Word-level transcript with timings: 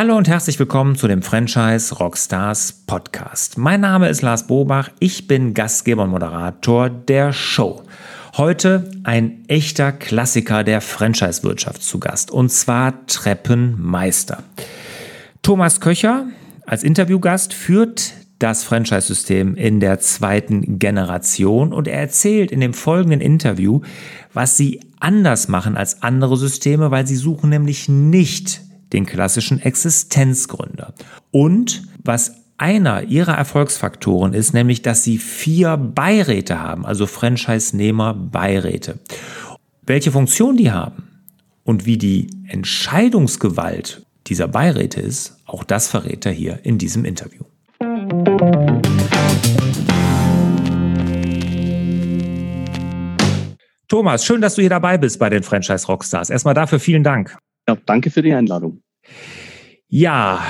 Hallo 0.00 0.16
und 0.16 0.28
herzlich 0.28 0.58
willkommen 0.58 0.96
zu 0.96 1.08
dem 1.08 1.20
Franchise 1.20 1.94
Rockstars 1.94 2.72
Podcast. 2.86 3.58
Mein 3.58 3.82
Name 3.82 4.08
ist 4.08 4.22
Lars 4.22 4.46
Bobach, 4.46 4.88
ich 4.98 5.26
bin 5.26 5.52
Gastgeber 5.52 6.04
und 6.04 6.10
Moderator 6.10 6.88
der 6.88 7.34
Show. 7.34 7.82
Heute 8.34 8.90
ein 9.04 9.44
echter 9.46 9.92
Klassiker 9.92 10.64
der 10.64 10.80
Franchise-Wirtschaft 10.80 11.82
zu 11.82 12.00
Gast, 12.00 12.30
und 12.30 12.50
zwar 12.50 13.06
Treppenmeister. 13.08 14.42
Thomas 15.42 15.82
Köcher 15.82 16.28
als 16.64 16.82
Interviewgast 16.82 17.52
führt 17.52 18.14
das 18.38 18.64
Franchise-System 18.64 19.54
in 19.54 19.80
der 19.80 20.00
zweiten 20.00 20.78
Generation 20.78 21.74
und 21.74 21.86
er 21.86 22.00
erzählt 22.00 22.50
in 22.50 22.60
dem 22.60 22.72
folgenden 22.72 23.20
Interview, 23.20 23.82
was 24.32 24.56
sie 24.56 24.80
anders 24.98 25.48
machen 25.48 25.76
als 25.76 26.02
andere 26.02 26.38
Systeme, 26.38 26.90
weil 26.90 27.06
sie 27.06 27.16
suchen 27.16 27.50
nämlich 27.50 27.90
nicht 27.90 28.62
den 28.92 29.06
klassischen 29.06 29.60
Existenzgründer. 29.60 30.94
Und 31.30 31.84
was 32.02 32.34
einer 32.60 33.04
ihrer 33.04 33.34
Erfolgsfaktoren 33.34 34.34
ist, 34.34 34.52
nämlich, 34.52 34.82
dass 34.82 35.02
sie 35.02 35.18
vier 35.18 35.76
Beiräte 35.76 36.60
haben, 36.60 36.84
also 36.84 37.06
Franchise-Nehmer-Beiräte. 37.06 38.98
Welche 39.86 40.12
Funktion 40.12 40.56
die 40.56 40.70
haben 40.70 41.08
und 41.64 41.86
wie 41.86 41.96
die 41.96 42.30
Entscheidungsgewalt 42.48 44.04
dieser 44.26 44.46
Beiräte 44.46 45.00
ist, 45.00 45.38
auch 45.46 45.64
das 45.64 45.88
verrät 45.88 46.26
er 46.26 46.32
hier 46.32 46.60
in 46.62 46.76
diesem 46.76 47.04
Interview. 47.04 47.44
Thomas, 53.88 54.24
schön, 54.24 54.40
dass 54.40 54.54
du 54.54 54.60
hier 54.60 54.70
dabei 54.70 54.98
bist 54.98 55.18
bei 55.18 55.30
den 55.30 55.42
Franchise 55.42 55.86
Rockstars. 55.86 56.30
Erstmal 56.30 56.54
dafür 56.54 56.78
vielen 56.78 57.02
Dank. 57.02 57.36
Ja, 57.70 57.76
danke 57.86 58.10
für 58.10 58.22
die 58.22 58.32
Einladung. 58.32 58.82
Ja, 59.86 60.44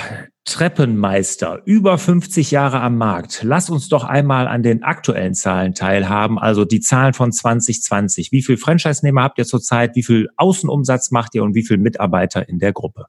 Treppenmeister, 0.47 1.61
über 1.67 1.99
50 1.99 2.51
Jahre 2.51 2.81
am 2.81 2.97
Markt. 2.97 3.43
Lass 3.45 3.69
uns 3.69 3.91
doch 3.91 4.05
einmal 4.05 4.49
an 4.49 4.63
den 4.63 4.83
aktuellen 4.83 5.35
Zahlen 5.35 5.75
teilhaben, 5.75 6.39
also 6.39 6.65
die 6.65 6.81
Zahlen 6.81 7.13
von 7.13 7.31
2020. 7.31 8.33
Wie 8.33 8.43
viel 8.43 8.57
Franchise-Nehmer 8.57 9.23
habt 9.23 9.37
ihr 9.37 9.45
zurzeit? 9.45 9.97
Wie 9.97 10.03
viel 10.03 10.31
Außenumsatz 10.39 11.11
macht 11.11 11.35
ihr 11.35 11.45
und 11.45 11.55
wie 11.55 11.63
viel 11.63 11.77
Mitarbeiter 11.77 12.49
in 12.49 12.59
der 12.59 12.73
Gruppe? 12.73 13.05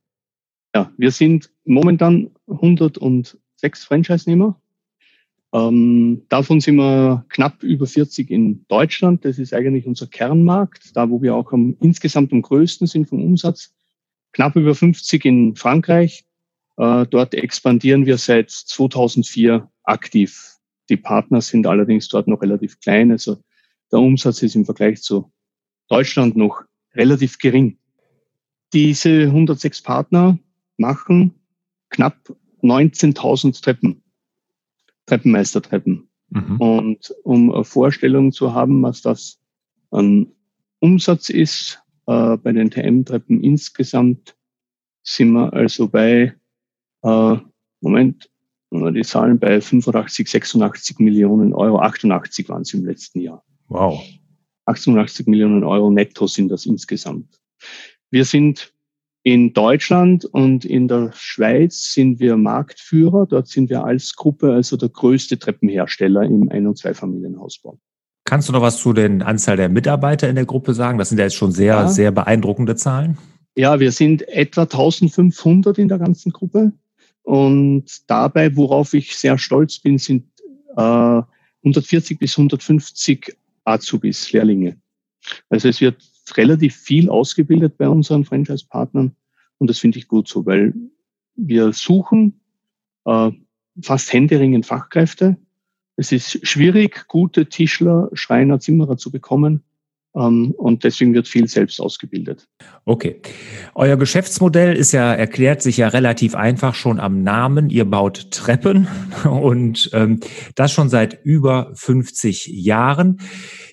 Ja, 0.76 0.92
wir 0.98 1.12
sind 1.12 1.50
momentan 1.64 2.32
106 2.48 3.86
Franchise-Nehmer. 3.86 4.60
Ähm, 5.54 6.24
davon 6.28 6.60
sind 6.60 6.76
wir 6.76 7.26
knapp 7.30 7.64
über 7.64 7.88
40 7.88 8.30
in 8.30 8.66
Deutschland. 8.68 9.24
Das 9.24 9.40
ist 9.40 9.54
eigentlich 9.54 9.88
unser 9.88 10.08
Kernmarkt, 10.08 10.98
da 10.98 11.10
wo 11.10 11.22
wir 11.22 11.34
auch 11.34 11.54
am, 11.54 11.78
insgesamt 11.80 12.34
am 12.34 12.42
größten 12.42 12.88
sind 12.88 13.08
vom 13.08 13.24
Umsatz 13.24 13.74
knapp 14.34 14.56
über 14.56 14.76
50 14.76 15.26
in 15.26 15.56
Frankreich. 15.56 16.26
Äh, 16.78 17.06
dort 17.08 17.34
expandieren 17.34 18.06
wir 18.06 18.18
seit 18.18 18.50
2004 18.50 19.70
aktiv. 19.84 20.58
Die 20.90 20.98
Partner 20.98 21.42
sind 21.42 21.68
allerdings 21.68 22.08
dort 22.10 22.28
noch 22.28 22.42
relativ 22.42 22.80
klein. 22.80 23.12
Also 23.12 23.42
der 23.92 24.00
Umsatz 24.00 24.42
ist 24.42 24.56
im 24.56 24.66
Vergleich 24.66 25.02
zu 25.02 25.32
Deutschland 25.88 26.36
noch 26.36 26.64
relativ 26.96 27.38
gering. 27.38 27.78
Diese 28.74 29.24
106 29.24 29.82
Partner 29.82 30.40
machen 30.78 31.36
knapp 31.90 32.36
19.000 32.62 33.62
Treppen, 33.62 34.04
Treppenmeistertreppen. 35.06 36.08
Mhm. 36.30 36.58
Und 36.58 37.14
um 37.24 37.52
eine 37.54 37.64
Vorstellung 37.66 38.32
zu 38.32 38.54
haben, 38.54 38.82
was 38.82 39.02
das 39.02 39.40
an 39.92 40.28
Umsatz 40.80 41.30
ist, 41.30 41.81
äh, 42.08 42.38
bei 42.38 42.52
den 42.52 42.72
TM-Treppen 42.72 43.44
insgesamt 43.44 44.36
sind 45.04 45.32
wir 45.32 45.52
also 45.54 45.88
bei, 45.88 46.34
äh, 47.04 47.38
Moment, 47.82 48.30
die 48.72 49.02
Zahlen 49.02 49.40
bei 49.40 49.60
85, 49.60 50.30
86 50.30 51.00
Millionen 51.00 51.54
Euro, 51.54 51.80
88 51.80 52.48
waren 52.50 52.62
es 52.62 52.74
im 52.74 52.86
letzten 52.86 53.20
Jahr. 53.20 53.44
Wow. 53.68 54.02
88 54.66 55.28
Millionen 55.28 55.64
Euro 55.64 55.90
netto 55.90 56.28
sind 56.28 56.50
das 56.50 56.66
insgesamt. 56.66 57.40
Wir 58.12 58.26
sind 58.26 58.74
in 59.24 59.54
Deutschland 59.54 60.26
und 60.26 60.66
in 60.66 60.88
der 60.88 61.12
Schweiz 61.14 61.94
sind 61.94 62.20
wir 62.20 62.38
Marktführer. 62.38 63.28
Dort 63.28 63.48
sind 63.48 63.70
wir 63.70 63.84
als 63.84 64.16
Gruppe 64.16 64.54
also 64.54 64.78
der 64.78 64.90
größte 64.90 65.38
Treppenhersteller 65.38 66.24
im 66.24 66.50
Ein- 66.50 66.68
und 66.68 66.78
Zweifamilienhausbau. 66.78 67.78
Kannst 68.32 68.48
du 68.48 68.54
noch 68.54 68.62
was 68.62 68.78
zu 68.78 68.94
den 68.94 69.22
Anzahl 69.24 69.58
der 69.58 69.68
Mitarbeiter 69.68 70.30
in 70.30 70.36
der 70.36 70.46
Gruppe 70.46 70.74
sagen? 70.74 70.98
Das 70.98 71.10
sind 71.10 71.18
ja 71.18 71.26
jetzt 71.26 71.36
schon 71.36 71.52
sehr, 71.52 71.74
ja. 71.74 71.88
sehr 71.90 72.12
beeindruckende 72.14 72.78
Zahlen. 72.78 73.18
Ja, 73.58 73.82
wir 73.82 73.92
sind 73.92 74.26
etwa 74.30 74.62
1500 74.62 75.78
in 75.78 75.90
der 75.90 76.00
ganzen 76.00 76.32
Gruppe. 76.32 76.72
Und 77.24 78.10
dabei, 78.10 78.56
worauf 78.56 78.94
ich 78.94 79.18
sehr 79.18 79.38
stolz 79.38 79.80
bin, 79.80 79.98
sind 79.98 80.28
äh, 80.78 81.22
140 81.64 82.20
bis 82.20 82.38
150 82.38 83.36
Azubis, 83.66 84.32
Lehrlinge. 84.32 84.78
Also 85.50 85.68
es 85.68 85.82
wird 85.82 86.02
relativ 86.38 86.78
viel 86.78 87.10
ausgebildet 87.10 87.78
bei 87.78 87.90
unseren 87.90 88.24
Franchise-Partnern 88.24 89.14
und 89.58 89.70
das 89.70 89.80
finde 89.80 90.00
ich 90.00 90.08
gut 90.08 90.30
so, 90.30 90.46
weil 90.46 90.74
wir 91.36 91.74
suchen 91.74 92.40
äh, 93.04 93.32
fast 93.82 94.14
händeringend 94.14 94.66
Fachkräfte 94.66 95.36
es 96.02 96.12
ist 96.12 96.48
schwierig, 96.48 97.08
gute 97.08 97.46
Tischler, 97.46 98.10
Schreiner, 98.14 98.60
Zimmerer 98.60 98.98
zu 98.98 99.12
bekommen. 99.12 99.64
Ähm, 100.14 100.54
und 100.58 100.84
deswegen 100.84 101.14
wird 101.14 101.28
viel 101.28 101.48
selbst 101.48 101.80
ausgebildet. 101.80 102.48
Okay. 102.86 103.22
Euer 103.76 103.96
Geschäftsmodell 103.96 104.76
ist 104.76 104.92
ja, 104.92 105.14
erklärt 105.14 105.62
sich 105.62 105.78
ja 105.78 105.88
relativ 105.88 106.36
einfach 106.36 106.76
schon 106.76 107.00
am 107.00 107.24
Namen. 107.24 107.70
Ihr 107.70 107.86
baut 107.86 108.32
Treppen 108.32 108.88
und 109.24 109.90
ähm, 109.94 110.20
das 110.56 110.74
schon 110.74 110.90
seit 110.90 111.24
über 111.24 111.72
50 111.76 112.48
Jahren. 112.48 113.20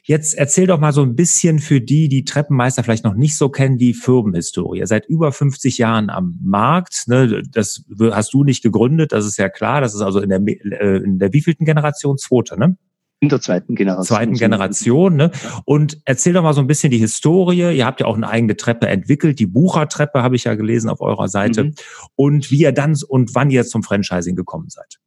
Jetzt 0.04 0.38
erzähl 0.38 0.66
doch 0.66 0.80
mal 0.80 0.92
so 0.92 1.02
ein 1.02 1.16
bisschen 1.16 1.58
für 1.58 1.80
die, 1.80 2.08
die 2.08 2.24
Treppenmeister 2.24 2.82
vielleicht 2.82 3.04
noch 3.04 3.14
nicht 3.14 3.36
so 3.36 3.48
kennen, 3.48 3.76
die 3.76 3.92
Firmenhistorie. 3.92 4.86
Seid 4.86 5.06
über 5.06 5.32
50 5.32 5.76
Jahren 5.76 6.08
am 6.08 6.38
Markt. 6.42 7.08
Ne? 7.08 7.42
Das 7.50 7.84
hast 8.12 8.32
du 8.32 8.44
nicht 8.44 8.62
gegründet, 8.62 9.12
das 9.12 9.26
ist 9.26 9.38
ja 9.38 9.48
klar. 9.48 9.80
Das 9.80 9.94
ist 9.94 10.00
also 10.00 10.20
in 10.20 10.30
der, 10.30 10.40
äh, 10.40 10.98
in 10.98 11.18
der 11.18 11.32
wievielten 11.32 11.66
Generation? 11.66 12.16
Zweite, 12.16 12.58
ne? 12.58 12.76
In 13.20 13.28
der 13.28 13.40
zweiten 13.40 13.74
Generation. 13.74 14.06
Zweiten 14.06 14.34
Generation, 14.34 15.16
ne? 15.16 15.32
Und 15.64 16.00
erzähl 16.04 16.32
doch 16.34 16.42
mal 16.44 16.52
so 16.52 16.60
ein 16.60 16.68
bisschen 16.68 16.92
die 16.92 16.98
Historie. 16.98 17.76
Ihr 17.76 17.84
habt 17.84 18.00
ja 18.00 18.06
auch 18.06 18.16
eine 18.16 18.28
eigene 18.28 18.56
Treppe 18.56 18.86
entwickelt. 18.86 19.40
Die 19.40 19.46
Buchertreppe 19.46 20.22
habe 20.22 20.36
ich 20.36 20.44
ja 20.44 20.54
gelesen 20.54 20.88
auf 20.88 21.00
eurer 21.00 21.26
Seite. 21.26 21.64
Mhm. 21.64 21.74
Und 22.14 22.50
wie 22.52 22.60
ihr 22.60 22.72
dann 22.72 22.96
und 23.08 23.34
wann 23.34 23.50
ihr 23.50 23.64
zum 23.64 23.82
Franchising 23.82 24.36
gekommen 24.36 24.68
seid. 24.68 24.98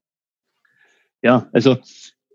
Ja, 1.22 1.48
also 1.54 1.78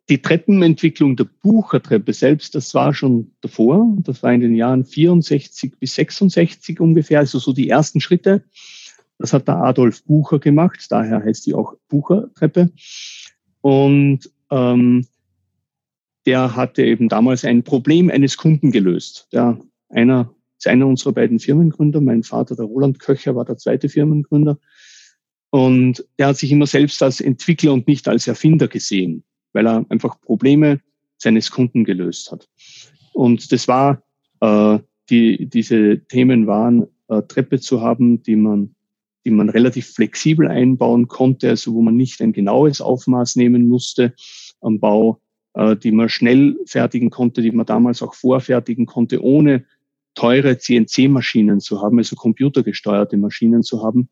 die 0.08 0.22
Treppenentwicklung 0.22 1.16
der 1.16 1.26
Buchertreppe 1.42 2.12
selbst, 2.12 2.54
das 2.54 2.72
war 2.74 2.94
schon 2.94 3.32
davor. 3.40 3.96
Das 4.00 4.22
war 4.22 4.32
in 4.32 4.40
den 4.40 4.54
Jahren 4.54 4.84
64 4.84 5.78
bis 5.78 5.94
66 5.96 6.80
ungefähr, 6.80 7.18
also 7.18 7.38
so 7.38 7.52
die 7.52 7.68
ersten 7.68 8.00
Schritte. 8.00 8.44
Das 9.18 9.32
hat 9.32 9.48
der 9.48 9.56
Adolf 9.56 10.04
Bucher 10.04 10.38
gemacht, 10.38 10.86
daher 10.90 11.22
heißt 11.24 11.46
die 11.46 11.54
auch 11.54 11.74
Buchertreppe. 11.88 12.70
Und 13.62 14.30
ähm, 14.50 15.06
der 16.26 16.56
hatte 16.56 16.84
eben 16.84 17.08
damals 17.08 17.44
ein 17.44 17.62
Problem 17.62 18.10
eines 18.10 18.36
Kunden 18.36 18.72
gelöst. 18.72 19.28
Der 19.32 19.58
einer 19.88 20.34
ist 20.58 20.66
einer 20.66 20.86
unserer 20.86 21.12
beiden 21.12 21.38
Firmengründer. 21.38 22.00
Mein 22.00 22.22
Vater, 22.22 22.56
der 22.56 22.64
Roland 22.64 22.98
Köcher, 22.98 23.36
war 23.36 23.44
der 23.44 23.56
zweite 23.56 23.88
Firmengründer. 23.88 24.58
Und 25.50 26.04
der 26.18 26.28
hat 26.28 26.36
sich 26.36 26.50
immer 26.50 26.66
selbst 26.66 27.02
als 27.02 27.20
Entwickler 27.20 27.72
und 27.72 27.86
nicht 27.86 28.08
als 28.08 28.26
Erfinder 28.26 28.68
gesehen 28.68 29.24
weil 29.56 29.66
er 29.66 29.86
einfach 29.88 30.20
Probleme 30.20 30.80
seines 31.16 31.50
Kunden 31.50 31.84
gelöst 31.84 32.30
hat. 32.30 32.46
Und 33.14 33.50
das 33.50 33.66
war, 33.66 34.02
äh, 34.40 34.78
die, 35.08 35.46
diese 35.48 36.04
Themen 36.08 36.46
waren, 36.46 36.86
äh, 37.08 37.22
Treppe 37.22 37.58
zu 37.58 37.80
haben, 37.80 38.22
die 38.22 38.36
man, 38.36 38.74
die 39.24 39.30
man 39.30 39.48
relativ 39.48 39.94
flexibel 39.94 40.46
einbauen 40.46 41.08
konnte, 41.08 41.48
also 41.48 41.72
wo 41.72 41.80
man 41.80 41.96
nicht 41.96 42.20
ein 42.20 42.34
genaues 42.34 42.82
Aufmaß 42.82 43.36
nehmen 43.36 43.66
musste 43.66 44.14
am 44.60 44.78
Bau, 44.78 45.22
die 45.56 45.92
man 45.92 46.08
schnell 46.08 46.58
fertigen 46.66 47.10
konnte, 47.10 47.42
die 47.42 47.50
man 47.50 47.66
damals 47.66 48.02
auch 48.02 48.14
vorfertigen 48.14 48.86
konnte, 48.86 49.22
ohne 49.22 49.64
teure 50.14 50.58
CNC-Maschinen 50.58 51.60
zu 51.60 51.80
haben, 51.80 51.98
also 51.98 52.16
computergesteuerte 52.16 53.16
Maschinen 53.16 53.62
zu 53.62 53.82
haben, 53.82 54.08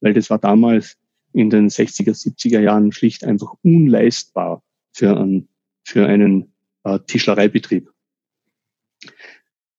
weil 0.00 0.14
das 0.14 0.30
war 0.30 0.38
damals 0.38 0.96
in 1.32 1.50
den 1.50 1.68
60er, 1.68 2.12
70er 2.12 2.60
Jahren 2.60 2.92
schlicht 2.92 3.24
einfach 3.24 3.54
unleistbar 3.62 4.62
für 4.92 5.18
einen, 5.18 5.48
für 5.84 6.06
einen 6.06 6.52
äh, 6.84 6.98
Tischlereibetrieb. 7.06 7.90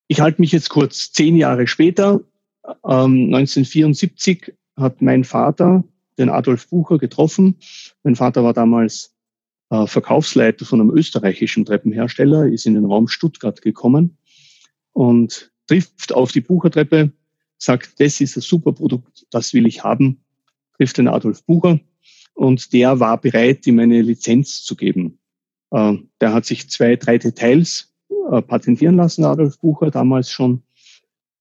Ich 0.08 0.22
halte 0.22 0.42
mich 0.42 0.52
jetzt 0.52 0.70
kurz 0.70 1.12
zehn 1.12 1.36
Jahre 1.36 1.68
später. 1.68 2.22
Ähm, 2.64 3.34
1974 3.34 4.54
hat 4.76 5.02
mein 5.02 5.24
Vater 5.24 5.84
den 6.18 6.30
Adolf 6.30 6.70
Bucher 6.70 6.98
getroffen. 6.98 7.58
Mein 8.04 8.16
Vater 8.16 8.44
war 8.44 8.54
damals 8.54 9.06
äh, 9.06 9.17
Verkaufsleiter 9.70 10.66
von 10.66 10.80
einem 10.80 10.92
österreichischen 10.92 11.66
Treppenhersteller, 11.66 12.48
ist 12.48 12.66
in 12.66 12.76
den 12.76 12.86
Raum 12.86 13.08
Stuttgart 13.10 13.62
gekommen 13.62 14.18
und 14.94 15.52
trifft 15.68 16.14
auf 16.14 16.32
die 16.32 16.42
Buchertreppe, 16.42 17.12
sagt, 17.58 18.00
das 18.00 18.22
ist 18.22 18.38
ein 18.38 18.42
super 18.42 18.72
Produkt, 18.72 19.26
das 19.30 19.54
will 19.54 19.68
ich 19.68 19.84
haben. 19.84 20.22
trifft 20.78 20.98
den 20.98 21.08
Adolf 21.08 21.44
Bucher 21.44 21.80
und 22.34 22.72
der 22.72 23.00
war 23.00 23.20
bereit, 23.20 23.66
ihm 23.68 23.80
eine 23.80 24.02
Lizenz 24.02 24.64
zu 24.64 24.76
geben. 24.76 25.20
Äh, 25.72 25.96
der 26.22 26.34
hat 26.34 26.46
sich 26.46 26.70
zwei, 26.70 26.96
drei 26.96 27.18
Details 27.18 27.94
äh, 28.32 28.42
patentieren 28.42 28.96
lassen, 28.96 29.26
Adolf 29.26 29.60
Bucher 29.60 29.92
damals 29.92 30.32
schon. 30.32 30.64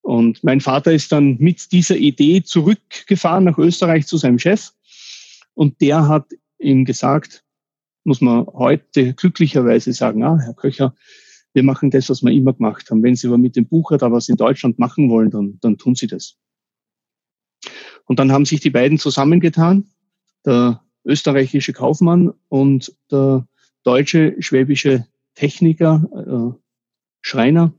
Und 0.01 0.43
mein 0.45 0.61
Vater 0.61 0.93
ist 0.93 1.13
dann 1.13 1.37
mit 1.39 1.73
dieser 1.73 1.97
Idee 1.97 2.43
zurückgefahren 2.43 3.45
nach 3.45 3.59
Österreich 3.59 4.07
zu 4.07 4.17
seinem 4.17 4.39
Chef. 4.39 4.71
Und 5.55 5.81
der 5.81 6.07
hat 6.09 6.31
ihm 6.59 6.85
gesagt, 6.85 7.43
muss 8.07 8.21
man 8.21 8.47
heute 8.47 9.15
glücklicherweise 9.15 9.93
sagen, 9.93 10.23
ah, 10.23 10.39
Herr 10.41 10.55
Köcher, 10.55 10.95
wir 11.53 11.63
machen 11.63 11.91
das, 11.91 12.09
was 12.09 12.23
wir 12.23 12.33
immer 12.33 12.53
gemacht 12.53 12.91
haben. 12.91 13.03
Wenn 13.03 13.17
Sie 13.17 13.27
aber 13.27 13.39
mit 13.39 13.57
dem 13.57 13.67
Bucher 13.67 13.99
da 13.99 14.13
was 14.13 14.29
in 14.29 14.37
Deutschland 14.37 14.79
machen 14.79 15.11
wollen, 15.11 15.31
dann, 15.31 15.59
dann 15.61 15.77
tun 15.77 15.95
Sie 15.95 16.07
das. 16.07 16.37
Und 18.05 18.19
dann 18.19 18.31
haben 18.31 18.45
sich 18.45 18.61
die 18.61 18.71
beiden 18.71 18.99
zusammengetan, 18.99 19.91
der 20.45 20.83
österreichische 21.05 21.73
Kaufmann 21.73 22.33
und 22.49 22.95
der 23.11 23.49
deutsche 23.83 24.37
schwäbische 24.39 25.07
Techniker, 25.35 26.55
äh, 26.55 26.59
Schreiner, 27.23 27.73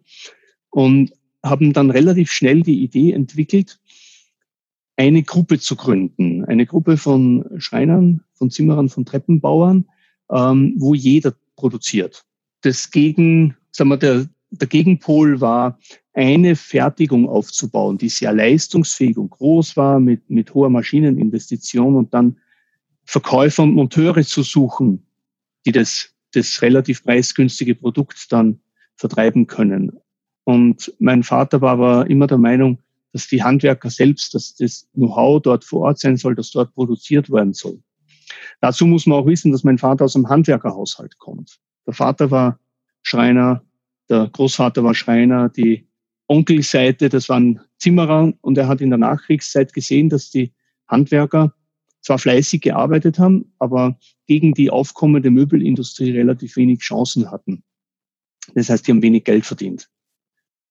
und 0.70 1.14
haben 1.42 1.72
dann 1.72 1.90
relativ 1.90 2.32
schnell 2.32 2.64
die 2.64 2.84
Idee 2.84 3.14
entwickelt, 3.14 3.80
eine 4.98 5.24
Gruppe 5.24 5.60
zu 5.60 5.76
gründen. 5.76 6.44
Eine 6.44 6.66
Gruppe 6.66 6.98
von 6.98 7.46
Schreinern, 7.58 8.24
von 8.34 8.50
Zimmerern, 8.50 8.90
von 8.90 9.06
Treppenbauern, 9.06 9.88
ähm, 10.32 10.76
wo 10.78 10.94
jeder 10.94 11.34
produziert. 11.56 12.26
Das 12.62 12.92
Gegen, 12.92 13.56
sagen 13.72 13.90
wir, 13.90 13.98
der, 13.98 14.28
der 14.52 14.68
Gegenpol 14.68 15.42
war, 15.42 15.78
eine 16.14 16.56
Fertigung 16.56 17.30
aufzubauen, 17.30 17.98
die 17.98 18.10
sehr 18.10 18.34
leistungsfähig 18.34 19.18
und 19.18 19.30
groß 19.30 19.78
war, 19.78 20.00
mit, 20.00 20.30
mit 20.30 20.54
hoher 20.54 20.70
Maschineninvestition 20.70 21.96
und 21.96 22.14
dann 22.14 22.38
Verkäufer 23.06 23.64
und 23.64 23.76
Monteure 23.76 24.24
zu 24.24 24.42
suchen, 24.42 25.06
die 25.66 25.72
das, 25.72 26.10
das 26.34 26.62
relativ 26.62 27.04
preisgünstige 27.04 27.76
Produkt 27.76 28.32
dann 28.32 28.60
vertreiben 28.96 29.48
können. 29.48 29.98
Und 30.44 30.94
mein 31.00 31.24
Vater 31.24 31.62
war 31.62 31.74
aber 31.74 32.10
immer 32.10 32.26
der 32.26 32.38
Meinung, 32.38 32.80
dass 33.14 33.28
die 33.28 33.44
Handwerker 33.44 33.90
selbst, 33.90 34.34
dass 34.34 34.56
das 34.56 34.88
Know-how 34.94 35.42
dort 35.42 35.64
vor 35.64 35.82
Ort 35.82 36.00
sein 36.00 36.18
soll, 36.18 36.36
dass 36.36 36.52
dort 36.52 36.74
produziert 36.74 37.32
werden 37.32 37.54
soll. 37.54 37.80
Dazu 38.62 38.86
muss 38.86 39.06
man 39.06 39.20
auch 39.20 39.26
wissen, 39.26 39.52
dass 39.52 39.64
mein 39.64 39.78
Vater 39.78 40.06
aus 40.06 40.16
einem 40.16 40.30
Handwerkerhaushalt 40.30 41.18
kommt. 41.18 41.60
Der 41.86 41.94
Vater 41.94 42.32
war 42.32 42.60
Schreiner, 43.02 43.64
der 44.10 44.28
Großvater 44.28 44.84
war 44.84 44.96
Schreiner, 44.96 45.50
die 45.50 45.88
Onkelseite, 46.28 47.10
das 47.10 47.30
waren 47.30 47.62
Zimmerer 47.78 48.34
und 48.42 48.58
er 48.58 48.68
hat 48.68 48.82
in 48.82 48.90
der 48.90 49.00
Nachkriegszeit 49.00 49.74
gesehen, 49.74 50.10
dass 50.10 50.30
die 50.30 50.54
Handwerker 50.88 51.54
zwar 52.02 52.20
fleißig 52.20 52.62
gearbeitet 52.62 53.20
haben, 53.20 53.54
aber 53.60 53.98
gegen 54.28 54.54
die 54.54 54.70
aufkommende 54.70 55.30
Möbelindustrie 55.30 56.12
relativ 56.12 56.56
wenig 56.56 56.80
Chancen 56.80 57.32
hatten. 57.32 57.64
Das 58.56 58.70
heißt, 58.70 58.88
die 58.88 58.92
haben 58.92 59.02
wenig 59.02 59.24
Geld 59.24 59.46
verdient. 59.46 59.90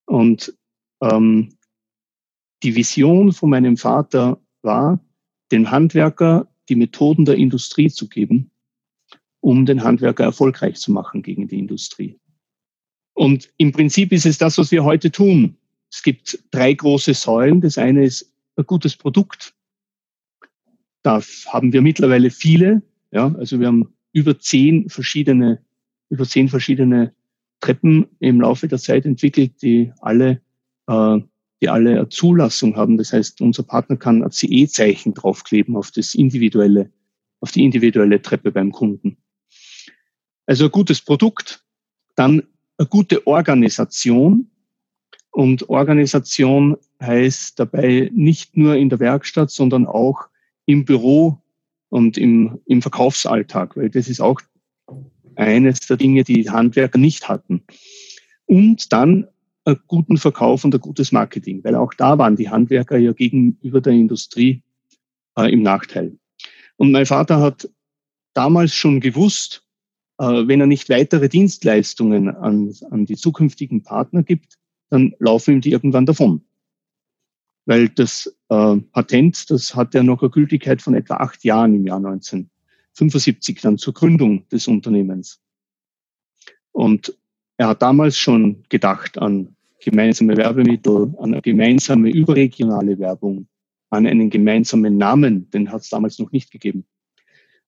Und 0.06 0.56
ähm, 1.02 1.56
die 2.62 2.74
Vision 2.74 3.32
von 3.32 3.50
meinem 3.50 3.76
Vater 3.76 4.40
war, 4.62 5.00
dem 5.52 5.70
Handwerker 5.70 6.48
die 6.68 6.76
Methoden 6.76 7.24
der 7.24 7.36
Industrie 7.36 7.88
zu 7.90 8.08
geben, 8.08 8.50
um 9.40 9.66
den 9.66 9.84
Handwerker 9.84 10.24
erfolgreich 10.24 10.76
zu 10.76 10.92
machen 10.92 11.22
gegen 11.22 11.48
die 11.48 11.58
Industrie. 11.58 12.18
Und 13.14 13.50
im 13.56 13.72
Prinzip 13.72 14.12
ist 14.12 14.26
es 14.26 14.38
das, 14.38 14.58
was 14.58 14.70
wir 14.70 14.84
heute 14.84 15.10
tun. 15.10 15.56
Es 15.90 16.02
gibt 16.02 16.38
drei 16.50 16.74
große 16.74 17.14
Säulen. 17.14 17.60
Das 17.60 17.78
eine 17.78 18.04
ist 18.04 18.30
ein 18.56 18.66
gutes 18.66 18.96
Produkt. 18.96 19.54
Da 21.02 21.22
haben 21.46 21.72
wir 21.72 21.80
mittlerweile 21.80 22.30
viele. 22.30 22.82
Ja, 23.12 23.34
also 23.36 23.58
wir 23.60 23.68
haben 23.68 23.94
über 24.12 24.38
zehn 24.38 24.90
verschiedene, 24.90 25.62
über 26.10 26.26
zehn 26.26 26.48
verschiedene 26.48 27.14
Treppen 27.60 28.06
im 28.18 28.40
Laufe 28.40 28.68
der 28.68 28.78
Zeit 28.78 29.06
entwickelt, 29.06 29.62
die 29.62 29.92
alle, 30.00 30.42
äh, 30.88 31.18
die 31.60 31.68
alle 31.68 31.90
eine 31.90 32.08
Zulassung 32.08 32.76
haben. 32.76 32.96
Das 32.98 33.12
heißt, 33.12 33.40
unser 33.40 33.62
Partner 33.62 33.96
kann 33.96 34.22
ein 34.22 34.30
CE-Zeichen 34.30 35.14
draufkleben 35.14 35.76
auf 35.76 35.90
das 35.90 36.14
individuelle, 36.14 36.90
auf 37.40 37.50
die 37.50 37.64
individuelle 37.64 38.20
Treppe 38.20 38.52
beim 38.52 38.72
Kunden. 38.72 39.16
Also 40.46 40.66
ein 40.66 40.70
gutes 40.70 41.00
Produkt, 41.00 41.64
dann 42.14 42.42
eine 42.78 42.88
gute 42.88 43.26
Organisation. 43.26 44.50
Und 45.30 45.68
Organisation 45.68 46.76
heißt 47.00 47.58
dabei 47.58 48.10
nicht 48.14 48.56
nur 48.56 48.76
in 48.76 48.88
der 48.88 49.00
Werkstatt, 49.00 49.50
sondern 49.50 49.86
auch 49.86 50.28
im 50.66 50.84
Büro 50.84 51.42
und 51.88 52.16
im, 52.16 52.60
im 52.66 52.82
Verkaufsalltag, 52.82 53.76
weil 53.76 53.90
das 53.90 54.08
ist 54.08 54.20
auch 54.20 54.40
eines 55.34 55.80
der 55.80 55.96
Dinge, 55.96 56.24
die 56.24 56.48
Handwerker 56.48 56.98
nicht 56.98 57.28
hatten. 57.28 57.62
Und 58.46 58.92
dann 58.92 59.28
guten 59.86 60.16
Verkauf 60.16 60.64
und 60.64 60.74
ein 60.74 60.80
gutes 60.80 61.12
Marketing, 61.12 61.62
weil 61.64 61.74
auch 61.74 61.92
da 61.94 62.18
waren 62.18 62.36
die 62.36 62.48
Handwerker 62.48 62.98
ja 62.98 63.12
gegenüber 63.12 63.80
der 63.80 63.94
Industrie 63.94 64.62
äh, 65.36 65.52
im 65.52 65.62
Nachteil. 65.62 66.16
Und 66.76 66.92
mein 66.92 67.06
Vater 67.06 67.40
hat 67.40 67.68
damals 68.34 68.74
schon 68.74 69.00
gewusst, 69.00 69.64
äh, 70.18 70.24
wenn 70.24 70.60
er 70.60 70.66
nicht 70.66 70.88
weitere 70.88 71.28
Dienstleistungen 71.28 72.28
an, 72.28 72.72
an 72.90 73.06
die 73.06 73.16
zukünftigen 73.16 73.82
Partner 73.82 74.22
gibt, 74.22 74.58
dann 74.90 75.14
laufen 75.18 75.54
ihm 75.54 75.60
die 75.60 75.72
irgendwann 75.72 76.06
davon. 76.06 76.42
Weil 77.64 77.88
das 77.88 78.32
äh, 78.48 78.76
Patent, 78.76 79.50
das 79.50 79.74
hat 79.74 79.94
ja 79.94 80.02
noch 80.02 80.22
eine 80.22 80.30
Gültigkeit 80.30 80.80
von 80.80 80.94
etwa 80.94 81.16
acht 81.16 81.42
Jahren 81.44 81.74
im 81.74 81.86
Jahr 81.86 81.98
19. 81.98 82.48
75 82.92 83.60
dann 83.60 83.78
zur 83.78 83.94
Gründung 83.94 84.48
des 84.48 84.68
Unternehmens. 84.68 85.40
Und 86.72 87.16
er 87.56 87.68
hat 87.68 87.82
damals 87.82 88.16
schon 88.16 88.64
gedacht 88.68 89.18
an 89.18 89.55
gemeinsame 89.80 90.36
Werbemittel, 90.36 91.14
an 91.18 91.32
eine 91.32 91.42
gemeinsame 91.42 92.10
überregionale 92.10 92.98
Werbung, 92.98 93.46
an 93.90 94.06
einen 94.06 94.30
gemeinsamen 94.30 94.96
Namen, 94.96 95.50
den 95.50 95.70
hat 95.70 95.82
es 95.82 95.90
damals 95.90 96.18
noch 96.18 96.32
nicht 96.32 96.50
gegeben, 96.50 96.84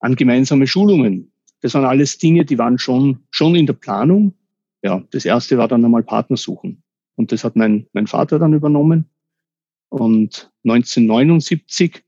an 0.01 0.17
gemeinsame 0.17 0.67
Schulungen. 0.67 1.33
Das 1.61 1.75
waren 1.75 1.85
alles 1.85 2.19
Dinge, 2.19 2.45
die 2.45 2.59
waren 2.59 2.79
schon, 2.79 3.21
schon 3.31 3.55
in 3.55 3.67
der 3.67 3.75
Planung. 3.75 4.35
Ja, 4.83 5.03
das 5.11 5.25
erste 5.25 5.59
war 5.59 5.69
dann 5.69 5.85
einmal 5.85 6.05
Partner 6.05 6.37
suchen. 6.37 6.83
Und 7.17 7.33
das 7.33 7.43
hat 7.43 7.57
mein, 7.57 7.87
mein 7.93 8.07
Vater 8.07 8.39
dann 8.39 8.53
übernommen. 8.53 9.11
Und 9.89 10.53
1979, 10.65 12.05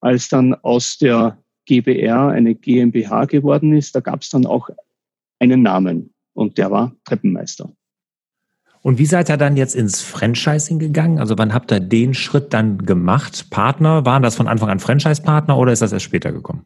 als 0.00 0.28
dann 0.28 0.54
aus 0.54 0.98
der 0.98 1.38
GBR 1.66 2.28
eine 2.28 2.54
GmbH 2.54 3.26
geworden 3.26 3.72
ist, 3.72 3.94
da 3.94 4.00
gab 4.00 4.22
es 4.22 4.30
dann 4.30 4.46
auch 4.46 4.68
einen 5.38 5.62
Namen 5.62 6.12
und 6.32 6.58
der 6.58 6.70
war 6.70 6.96
Treppenmeister. 7.04 7.72
Und 8.82 8.98
wie 8.98 9.06
seid 9.06 9.28
ihr 9.28 9.36
dann 9.36 9.56
jetzt 9.56 9.74
ins 9.74 10.02
Franchising 10.02 10.78
gegangen? 10.78 11.18
Also 11.18 11.36
wann 11.36 11.52
habt 11.52 11.72
ihr 11.72 11.80
den 11.80 12.14
Schritt 12.14 12.52
dann 12.52 12.78
gemacht? 12.78 13.50
Partner, 13.50 14.04
waren 14.04 14.22
das 14.22 14.36
von 14.36 14.48
Anfang 14.48 14.70
an 14.70 14.78
Franchise-Partner 14.78 15.56
oder 15.58 15.72
ist 15.72 15.82
das 15.82 15.92
erst 15.92 16.04
später 16.04 16.32
gekommen? 16.32 16.64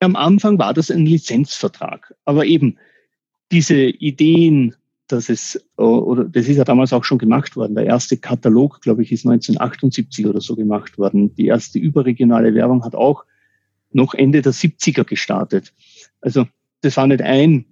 Am 0.00 0.16
Anfang 0.16 0.58
war 0.58 0.74
das 0.74 0.90
ein 0.90 1.06
Lizenzvertrag. 1.06 2.14
Aber 2.24 2.44
eben 2.44 2.78
diese 3.52 3.76
Ideen, 3.76 4.74
dass 5.08 5.28
es, 5.28 5.62
oder 5.76 6.24
das 6.24 6.48
ist 6.48 6.56
ja 6.56 6.64
damals 6.64 6.92
auch 6.92 7.04
schon 7.04 7.18
gemacht 7.18 7.56
worden. 7.56 7.74
Der 7.74 7.86
erste 7.86 8.16
Katalog, 8.16 8.80
glaube 8.80 9.02
ich, 9.02 9.12
ist 9.12 9.26
1978 9.26 10.26
oder 10.26 10.40
so 10.40 10.56
gemacht 10.56 10.98
worden. 10.98 11.34
Die 11.36 11.46
erste 11.46 11.78
überregionale 11.78 12.54
Werbung 12.54 12.84
hat 12.84 12.94
auch 12.94 13.24
noch 13.92 14.14
Ende 14.14 14.42
der 14.42 14.52
70er 14.52 15.04
gestartet. 15.04 15.72
Also 16.20 16.46
das 16.80 16.96
war 16.96 17.06
nicht 17.06 17.22
ein, 17.22 17.66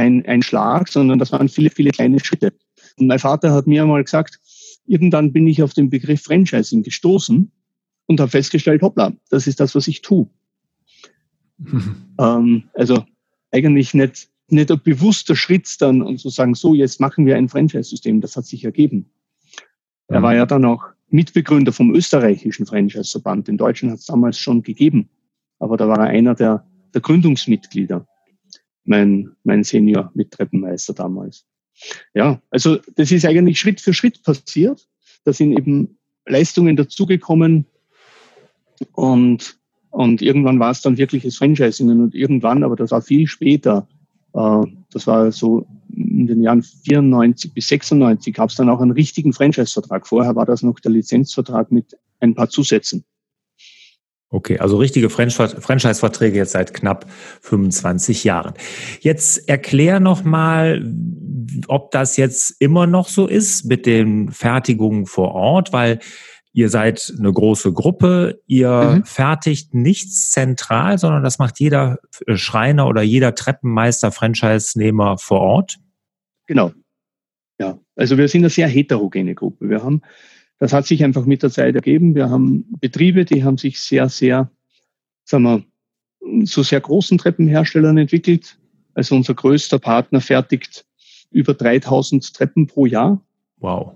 ein, 0.00 0.24
ein 0.26 0.42
Schlag, 0.42 0.88
sondern 0.88 1.18
das 1.18 1.32
waren 1.32 1.48
viele, 1.48 1.70
viele 1.70 1.90
kleine 1.90 2.20
Schritte. 2.20 2.52
Und 2.96 3.06
mein 3.06 3.18
Vater 3.18 3.52
hat 3.52 3.66
mir 3.66 3.82
einmal 3.82 4.02
gesagt, 4.02 4.40
irgendwann 4.86 5.32
bin 5.32 5.46
ich 5.46 5.62
auf 5.62 5.74
den 5.74 5.90
Begriff 5.90 6.22
Franchising 6.22 6.82
gestoßen 6.82 7.50
und 8.06 8.20
habe 8.20 8.30
festgestellt, 8.30 8.82
hoppla, 8.82 9.12
das 9.30 9.46
ist 9.46 9.60
das, 9.60 9.74
was 9.74 9.88
ich 9.88 10.02
tue. 10.02 10.28
Mhm. 11.58 11.96
Ähm, 12.20 12.64
also 12.74 13.02
eigentlich 13.50 13.94
nicht, 13.94 14.28
nicht 14.48 14.70
ein 14.70 14.80
bewusster 14.84 15.34
Schritt 15.34 15.74
dann 15.80 16.02
und 16.02 16.18
zu 16.18 16.28
sagen, 16.28 16.54
so, 16.54 16.74
jetzt 16.74 17.00
machen 17.00 17.24
wir 17.24 17.34
ein 17.36 17.48
Franchise-System, 17.48 18.20
das 18.20 18.36
hat 18.36 18.44
sich 18.44 18.62
ergeben. 18.62 18.96
Mhm. 20.08 20.16
Er 20.16 20.22
war 20.22 20.34
ja 20.34 20.44
dann 20.44 20.66
auch 20.66 20.84
Mitbegründer 21.08 21.72
vom 21.72 21.94
österreichischen 21.94 22.66
Franchise-Verband. 22.66 23.48
In 23.48 23.56
Deutschland 23.56 23.92
hat 23.92 24.00
es 24.00 24.06
damals 24.06 24.36
schon 24.36 24.62
gegeben 24.62 25.08
aber 25.60 25.76
da 25.76 25.86
war 25.86 25.98
er 25.98 26.06
einer 26.06 26.34
der, 26.34 26.66
der 26.92 27.00
Gründungsmitglieder, 27.00 28.06
mein, 28.84 29.30
mein 29.44 29.64
Senior 29.64 30.10
mit 30.14 30.30
Treppenmeister 30.30 30.94
damals. 30.94 31.44
Ja, 32.14 32.40
also 32.50 32.78
das 32.96 33.10
ist 33.10 33.24
eigentlich 33.24 33.58
Schritt 33.58 33.80
für 33.80 33.94
Schritt 33.94 34.22
passiert. 34.22 34.86
Da 35.24 35.32
sind 35.32 35.52
eben 35.56 35.98
Leistungen 36.26 36.76
dazugekommen 36.76 37.66
und, 38.92 39.58
und 39.90 40.22
irgendwann 40.22 40.60
war 40.60 40.70
es 40.70 40.82
dann 40.82 40.98
wirkliches 40.98 41.36
Franchising 41.36 41.88
und 41.88 42.14
irgendwann, 42.14 42.62
aber 42.62 42.76
das 42.76 42.90
war 42.90 43.02
viel 43.02 43.26
später, 43.26 43.88
äh, 44.34 44.62
das 44.92 45.06
war 45.06 45.32
so 45.32 45.66
in 45.94 46.26
den 46.26 46.42
Jahren 46.42 46.62
94 46.62 47.52
bis 47.52 47.68
96 47.68 48.34
gab 48.34 48.50
es 48.50 48.56
dann 48.56 48.68
auch 48.68 48.80
einen 48.80 48.92
richtigen 48.92 49.32
Franchise-Vertrag. 49.32 50.06
Vorher 50.06 50.36
war 50.36 50.46
das 50.46 50.62
noch 50.62 50.78
der 50.80 50.92
Lizenzvertrag 50.92 51.72
mit 51.72 51.96
ein 52.20 52.34
paar 52.34 52.48
Zusätzen. 52.48 53.04
Okay, 54.32 54.58
also 54.58 54.76
richtige 54.76 55.10
Franchise-Verträge 55.10 56.36
jetzt 56.36 56.52
seit 56.52 56.72
knapp 56.72 57.10
25 57.40 58.22
Jahren. 58.22 58.54
Jetzt 59.00 59.48
erklär 59.48 59.98
noch 59.98 60.22
mal, 60.22 60.88
ob 61.66 61.90
das 61.90 62.16
jetzt 62.16 62.54
immer 62.60 62.86
noch 62.86 63.08
so 63.08 63.26
ist 63.26 63.64
mit 63.64 63.86
den 63.86 64.30
Fertigungen 64.30 65.06
vor 65.06 65.34
Ort, 65.34 65.72
weil 65.72 65.98
ihr 66.52 66.68
seid 66.68 67.12
eine 67.18 67.32
große 67.32 67.72
Gruppe, 67.72 68.40
ihr 68.46 68.98
mhm. 68.98 69.04
fertigt 69.04 69.74
nichts 69.74 70.30
zentral, 70.30 70.98
sondern 70.98 71.24
das 71.24 71.40
macht 71.40 71.58
jeder 71.58 71.98
Schreiner 72.34 72.86
oder 72.86 73.02
jeder 73.02 73.34
Treppenmeister, 73.34 74.12
Franchise-Nehmer 74.12 75.18
vor 75.18 75.40
Ort. 75.40 75.78
Genau. 76.46 76.72
Ja, 77.58 77.78
also 77.96 78.16
wir 78.16 78.28
sind 78.28 78.42
eine 78.42 78.50
sehr 78.50 78.68
heterogene 78.68 79.34
Gruppe. 79.34 79.68
Wir 79.68 79.82
haben 79.82 80.02
das 80.60 80.74
hat 80.74 80.86
sich 80.86 81.02
einfach 81.02 81.24
mit 81.24 81.42
der 81.42 81.50
Zeit 81.50 81.74
ergeben. 81.74 82.14
Wir 82.14 82.28
haben 82.28 82.66
Betriebe, 82.80 83.24
die 83.24 83.42
haben 83.42 83.56
sich 83.56 83.80
sehr, 83.80 84.08
sehr, 84.10 84.50
sagen 85.24 85.44
wir, 85.44 86.46
zu 86.46 86.62
sehr 86.62 86.80
großen 86.80 87.16
Treppenherstellern 87.16 87.96
entwickelt. 87.96 88.58
Also 88.94 89.16
unser 89.16 89.34
größter 89.34 89.78
Partner 89.78 90.20
fertigt 90.20 90.84
über 91.30 91.54
3000 91.54 92.34
Treppen 92.34 92.66
pro 92.66 92.84
Jahr. 92.84 93.22
Wow. 93.56 93.94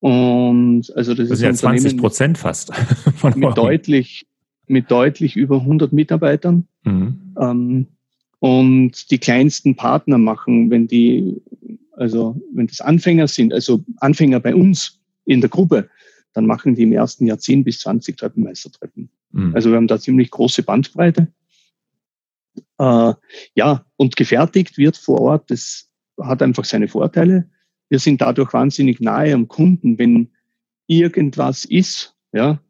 Und 0.00 0.90
also 0.96 1.12
das, 1.12 1.28
das 1.28 1.38
ist 1.38 1.44
ja 1.44 1.52
20 1.52 1.98
Prozent 1.98 2.38
fast. 2.38 2.74
Von 3.16 3.38
mit 3.38 3.58
deutlich, 3.58 4.26
mit 4.66 4.90
deutlich 4.90 5.36
über 5.36 5.60
100 5.60 5.92
Mitarbeitern. 5.92 6.66
Mhm. 6.84 7.34
Ähm, 7.38 7.86
und 8.38 9.10
die 9.10 9.18
kleinsten 9.18 9.76
Partner 9.76 10.16
machen, 10.16 10.70
wenn 10.70 10.86
die, 10.86 11.42
also 11.92 12.40
wenn 12.54 12.68
das 12.68 12.80
Anfänger 12.80 13.28
sind, 13.28 13.52
also 13.52 13.84
Anfänger 13.98 14.40
bei 14.40 14.54
uns 14.54 15.00
in 15.26 15.42
der 15.42 15.50
Gruppe, 15.50 15.90
dann 16.38 16.46
machen 16.46 16.76
die 16.76 16.84
im 16.84 16.92
ersten 16.92 17.26
Jahr 17.26 17.40
10 17.40 17.64
bis 17.64 17.80
20 17.80 18.16
Treppenmeistertreppen. 18.16 19.10
Mhm. 19.32 19.56
Also 19.56 19.70
wir 19.70 19.76
haben 19.76 19.88
da 19.88 19.98
ziemlich 19.98 20.30
große 20.30 20.62
Bandbreite. 20.62 21.32
Äh, 22.78 23.12
ja, 23.54 23.84
und 23.96 24.14
gefertigt 24.14 24.78
wird 24.78 24.96
vor 24.96 25.20
Ort, 25.20 25.50
das 25.50 25.90
hat 26.16 26.40
einfach 26.40 26.64
seine 26.64 26.86
Vorteile. 26.86 27.50
Wir 27.88 27.98
sind 27.98 28.20
dadurch 28.20 28.52
wahnsinnig 28.52 29.00
nahe 29.00 29.34
am 29.34 29.48
Kunden. 29.48 29.98
Wenn 29.98 30.30
irgendwas 30.86 31.64
ist, 31.64 32.14
ja, 32.30 32.60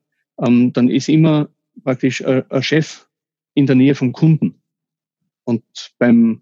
ähm, 0.40 0.72
dann 0.72 0.88
ist 0.88 1.10
immer 1.10 1.50
praktisch 1.84 2.24
ein, 2.24 2.50
ein 2.50 2.62
Chef 2.62 3.06
in 3.52 3.66
der 3.66 3.76
Nähe 3.76 3.94
vom 3.94 4.12
Kunden. 4.12 4.62
Und 5.44 5.62
beim, 5.98 6.40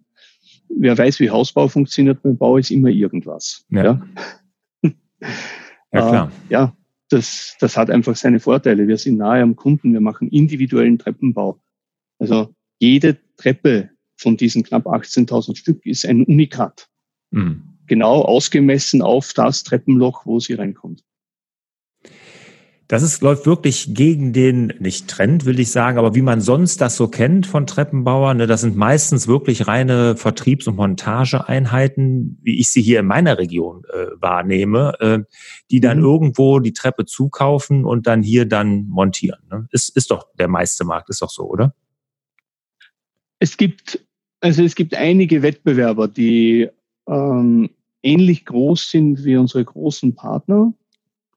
wer 0.68 0.97
weiß, 0.97 1.18
wie 1.18 1.30
Hausbau 1.30 1.66
funktioniert, 1.66 2.23
beim 2.23 2.38
Bau 2.38 2.56
ist 2.56 2.71
immer 2.71 2.90
irgendwas. 2.90 3.66
Ja, 3.71 3.83
ja. 3.83 4.02
ja 4.83 4.90
klar. 5.90 6.33
Äh, 6.49 6.52
ja, 6.52 6.76
das, 7.09 7.57
das 7.61 7.77
hat 7.77 7.91
einfach 7.91 8.17
seine 8.17 8.41
Vorteile. 8.41 8.89
Wir 8.89 8.99
sind 8.99 9.19
nahe 9.19 9.43
am 9.43 9.57
Kunden, 9.57 9.93
wir 9.93 10.01
machen 10.01 10.29
individuellen 10.29 10.99
Treppenbau. 10.99 11.61
Also 12.19 12.55
jede 12.79 13.19
Treppe 13.37 13.91
von 14.17 14.37
diesen 14.37 14.63
knapp 14.63 14.87
18.000 14.87 15.57
Stück 15.57 15.85
ist 15.87 16.07
ein 16.07 16.25
Unikat. 16.25 16.89
Mhm. 17.31 17.79
Genau 17.87 18.23
ausgemessen 18.23 19.03
auf 19.03 19.33
das 19.33 19.63
Treppenloch, 19.63 20.27
wo 20.27 20.41
sie 20.41 20.55
reinkommt. 20.55 21.05
Das 22.88 23.02
ist, 23.02 23.21
läuft 23.21 23.47
wirklich 23.47 23.95
gegen 23.95 24.33
den, 24.33 24.73
nicht 24.78 25.09
Trend, 25.09 25.45
will 25.45 25.59
ich 25.59 25.73
sagen, 25.73 25.99
aber 25.99 26.14
wie 26.14 26.23
man 26.23 26.40
sonst 26.40 26.81
das 26.81 26.97
so 26.97 27.09
kennt 27.09 27.45
von 27.47 27.66
Treppenbauern. 27.66 28.37
Ne, 28.37 28.47
das 28.47 28.61
sind 28.61 28.76
meistens 28.76 29.26
wirklich 29.26 29.66
reine 29.66 30.16
Vertriebs- 30.16 30.69
und 30.69 30.76
Montageeinheiten, 30.76 32.38
wie 32.43 32.61
ich 32.61 32.69
sie 32.69 32.83
hier 32.83 33.00
in 33.00 33.07
meiner 33.07 33.38
Region 33.38 33.83
äh, 33.93 34.07
wahrnehme, 34.21 34.93
äh, 35.00 35.19
die 35.71 35.81
dann 35.81 35.99
mhm. 35.99 36.05
irgendwo 36.05 36.61
die 36.61 36.73
Treppe 36.73 37.07
zukaufen 37.07 37.85
und 37.85 38.07
dann 38.07 38.23
hier 38.23 38.47
dann 38.47 38.87
montieren. 38.87 39.40
Ne? 39.50 39.66
Ist, 39.73 39.97
ist 39.97 40.12
doch 40.12 40.28
der 40.38 40.49
meiste 40.49 40.85
Markt, 40.85 41.11
ist 41.11 41.23
doch 41.23 41.31
so, 41.31 41.43
oder? 41.43 41.75
Es 43.40 43.57
gibt, 43.57 44.07
also 44.40 44.62
es 44.62 44.76
gibt 44.76 44.95
einige 44.95 45.43
Wettbewerber, 45.43 46.07
die 46.07 46.69
ähm, 47.09 47.71
ähnlich 48.05 48.45
groß 48.45 48.90
sind 48.90 49.25
wie 49.25 49.37
unsere 49.37 49.64
großen 49.64 50.14
Partner, 50.14 50.73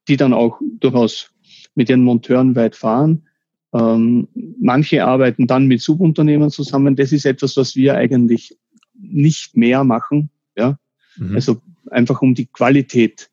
die 0.08 0.15
dann 0.15 0.34
auch 0.34 0.60
durchaus 0.79 1.32
mit 1.76 1.90
ihren 1.90 2.04
Monteuren 2.04 2.56
weit 2.56 2.76
fahren. 2.76 3.28
Ähm, 3.74 4.28
manche 4.60 5.06
arbeiten 5.06 5.48
dann 5.48 5.68
mit 5.68 5.82
Subunternehmern 5.82 6.50
zusammen. 6.50 6.96
Das 6.96 7.12
ist 7.12 7.26
etwas, 7.26 7.56
was 7.58 7.76
wir 7.76 7.96
eigentlich 7.96 8.58
nicht 8.94 9.56
mehr 9.56 9.84
machen. 9.84 10.30
Ja? 10.58 10.80
Mhm. 11.18 11.36
Also 11.36 11.62
einfach 11.90 12.22
um 12.22 12.34
die 12.34 12.48
Qualität, 12.48 13.30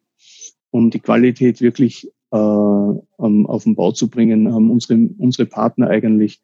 um 0.70 0.90
die 0.90 1.00
Qualität 1.00 1.60
wirklich 1.60 2.10
äh, 2.30 2.36
auf 2.36 3.64
den 3.64 3.74
Bau 3.76 3.92
zu 3.92 4.08
bringen, 4.08 4.52
haben 4.52 4.70
unsere, 4.70 4.98
unsere 5.18 5.46
Partner 5.46 5.88
eigentlich 5.88 6.40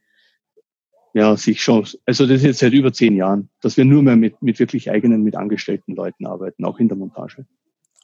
ja, 1.15 1.37
sich 1.37 1.63
schon, 1.63 1.87
also 2.07 2.27
das 2.27 2.39
ist 2.39 2.45
jetzt 2.45 2.59
seit 2.61 2.73
über 2.73 2.93
zehn 2.93 3.15
Jahren, 3.17 3.51
dass 3.61 3.77
wir 3.77 3.85
nur 3.85 4.03
mehr 4.03 4.17
mit, 4.17 4.41
mit 4.41 4.59
wirklich 4.59 4.91
eigenen, 4.91 5.23
mit 5.23 5.37
angestellten 5.37 5.95
Leuten 5.95 6.27
arbeiten, 6.27 6.65
auch 6.65 6.79
in 6.79 6.89
der 6.89 6.97
Montage. 6.97 7.47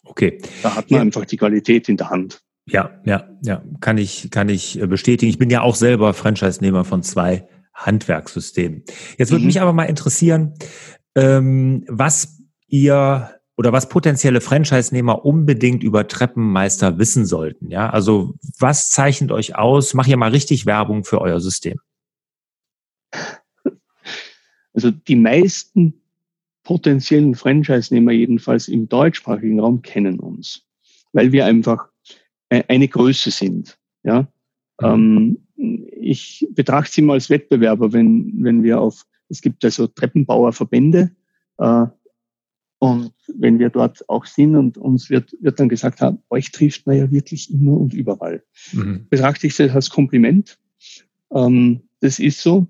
Okay. 0.05 0.39
Da 0.63 0.77
hat 0.77 0.91
man 0.91 0.99
ja. 0.99 1.03
einfach 1.03 1.25
die 1.25 1.37
Qualität 1.37 1.89
in 1.89 1.97
der 1.97 2.11
Hand. 2.11 2.43
Ja, 2.71 3.01
ja, 3.05 3.29
ja, 3.43 3.63
kann 3.81 3.99
ich, 3.99 4.31
kann 4.31 4.49
ich 4.49 4.81
äh, 4.81 4.87
bestätigen. 4.87 5.31
Ich 5.31 5.39
bin 5.39 5.51
ja 5.51 5.63
auch 5.63 5.75
selber 5.75 6.15
Franchise-Nehmer 6.15 6.85
von 6.85 7.03
zwei 7.03 7.49
Handwerkssystemen. 7.75 8.83
Jetzt 9.17 9.31
würde 9.31 9.43
mhm. 9.43 9.47
mich 9.47 9.61
aber 9.61 9.73
mal 9.73 9.85
interessieren, 9.85 10.55
ähm, 11.15 11.85
was 11.89 12.43
ihr 12.67 13.31
oder 13.57 13.73
was 13.73 13.89
potenzielle 13.89 14.41
Franchise-Nehmer 14.41 15.25
unbedingt 15.25 15.83
über 15.83 16.07
Treppenmeister 16.07 16.99
wissen 16.99 17.27
sollten. 17.27 17.71
Ja, 17.71 17.91
also 17.91 18.35
was 18.59 18.91
zeichnet 18.91 19.33
euch 19.33 19.57
aus? 19.57 19.95
Mach 19.95 20.07
hier 20.07 20.17
mal 20.17 20.31
richtig 20.31 20.65
Werbung 20.65 21.05
für 21.05 21.21
euer 21.21 21.41
System. 21.41 21.79
Also 24.75 24.93
die 24.93 25.17
meisten 25.17 25.95
potenziellen 26.63 27.35
Franchise-Nehmer 27.35 28.13
jedenfalls 28.13 28.69
im 28.69 28.89
deutschsprachigen 28.89 29.59
Raum 29.59 29.83
kennen 29.83 30.21
uns, 30.21 30.63
weil 31.13 31.33
wir 31.33 31.47
einfach 31.47 31.88
eine 32.51 32.89
Größe 32.89 33.31
sind. 33.31 33.79
Ja? 34.03 34.29
Mhm. 34.81 35.39
Ähm, 35.57 35.89
ich 36.01 36.47
betrachte 36.51 36.93
sie 36.93 37.03
mal 37.03 37.15
als 37.15 37.31
Wettbewerber, 37.31 37.93
wenn, 37.93 38.33
wenn 38.41 38.63
wir 38.63 38.81
auf, 38.81 39.05
es 39.29 39.41
gibt 39.41 39.65
also 39.65 39.87
Treppenbauerverbände, 39.87 41.11
äh, 41.59 41.87
und 42.81 43.13
wenn 43.35 43.59
wir 43.59 43.71
dort 43.71 44.09
auch 44.09 44.25
sind 44.25 44.55
und 44.55 44.79
uns 44.79 45.11
wird, 45.11 45.37
wird 45.41 45.59
dann 45.59 45.69
gesagt 45.69 46.01
haben, 46.01 46.19
euch 46.31 46.53
trifft 46.53 46.87
man 46.87 46.97
ja 46.97 47.11
wirklich 47.11 47.53
immer 47.53 47.73
und 47.73 47.93
überall. 47.93 48.45
Mhm. 48.73 49.07
Betrachte 49.11 49.49
ich 49.49 49.57
das 49.57 49.73
als 49.73 49.91
Kompliment. 49.91 50.59
Ähm, 51.33 51.83
das 52.01 52.21
ist 52.21 52.41
so. 52.41 52.69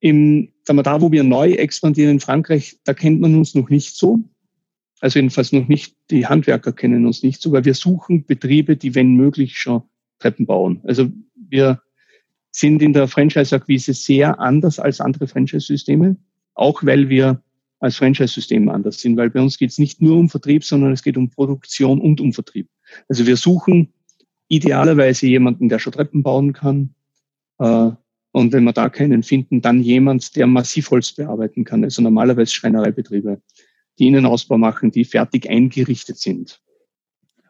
Im, 0.00 0.48
sagen 0.64 0.78
wir, 0.78 0.82
da, 0.82 1.00
wo 1.00 1.12
wir 1.12 1.22
neu 1.22 1.52
expandieren 1.52 2.12
in 2.12 2.20
Frankreich, 2.20 2.78
da 2.84 2.94
kennt 2.94 3.20
man 3.20 3.36
uns 3.36 3.54
noch 3.54 3.68
nicht 3.68 3.94
so. 3.94 4.20
Also 5.02 5.18
jedenfalls 5.18 5.50
noch 5.50 5.66
nicht, 5.66 5.96
die 6.10 6.28
Handwerker 6.28 6.72
kennen 6.72 7.06
uns 7.06 7.24
nicht 7.24 7.42
so, 7.42 7.50
weil 7.50 7.64
wir 7.64 7.74
suchen 7.74 8.24
Betriebe, 8.24 8.76
die, 8.76 8.94
wenn 8.94 9.16
möglich, 9.16 9.58
schon 9.58 9.82
Treppen 10.20 10.46
bauen. 10.46 10.80
Also 10.84 11.10
wir 11.34 11.82
sind 12.52 12.80
in 12.82 12.92
der 12.92 13.08
Franchise-Akquise 13.08 13.94
sehr 13.94 14.38
anders 14.38 14.78
als 14.78 15.00
andere 15.00 15.26
Franchise-Systeme, 15.26 16.16
auch 16.54 16.84
weil 16.84 17.08
wir 17.08 17.42
als 17.80 17.96
Franchise-System 17.96 18.68
anders 18.68 19.00
sind, 19.00 19.16
weil 19.16 19.30
bei 19.30 19.40
uns 19.40 19.58
geht 19.58 19.70
es 19.70 19.78
nicht 19.78 20.00
nur 20.00 20.16
um 20.18 20.28
Vertrieb, 20.28 20.62
sondern 20.62 20.92
es 20.92 21.02
geht 21.02 21.16
um 21.16 21.30
Produktion 21.30 22.00
und 22.00 22.20
um 22.20 22.32
Vertrieb. 22.32 22.68
Also 23.08 23.26
wir 23.26 23.36
suchen 23.36 23.92
idealerweise 24.46 25.26
jemanden, 25.26 25.68
der 25.68 25.80
schon 25.80 25.94
Treppen 25.94 26.22
bauen 26.22 26.52
kann. 26.52 26.94
Äh, 27.58 27.90
und 28.30 28.52
wenn 28.52 28.62
wir 28.62 28.72
da 28.72 28.88
keinen 28.88 29.24
finden, 29.24 29.62
dann 29.62 29.82
jemand, 29.82 30.36
der 30.36 30.46
Massivholz 30.46 31.10
bearbeiten 31.10 31.64
kann, 31.64 31.82
also 31.82 32.02
normalerweise 32.02 32.52
Schreinereibetriebe 32.52 33.42
die 34.02 34.08
Innenausbau 34.08 34.58
machen, 34.58 34.90
die 34.90 35.04
fertig 35.04 35.48
eingerichtet 35.48 36.18
sind. 36.18 36.60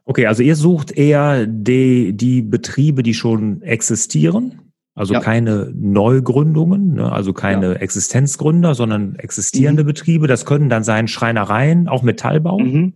Okay, 0.04 0.26
also 0.26 0.42
ihr 0.42 0.56
sucht 0.56 0.92
eher 0.92 1.46
die, 1.46 2.12
die 2.12 2.42
Betriebe, 2.42 3.02
die 3.02 3.14
schon 3.14 3.62
existieren, 3.62 4.60
also 4.94 5.14
ja. 5.14 5.20
keine 5.20 5.72
Neugründungen, 5.74 6.94
ne? 6.94 7.10
also 7.10 7.32
keine 7.32 7.68
ja. 7.68 7.72
Existenzgründer, 7.74 8.74
sondern 8.74 9.14
existierende 9.14 9.84
mhm. 9.84 9.86
Betriebe. 9.86 10.26
Das 10.26 10.44
können 10.44 10.68
dann 10.68 10.84
sein 10.84 11.08
Schreinereien, 11.08 11.88
auch 11.88 12.02
Metallbau? 12.02 12.58
Mhm. 12.58 12.94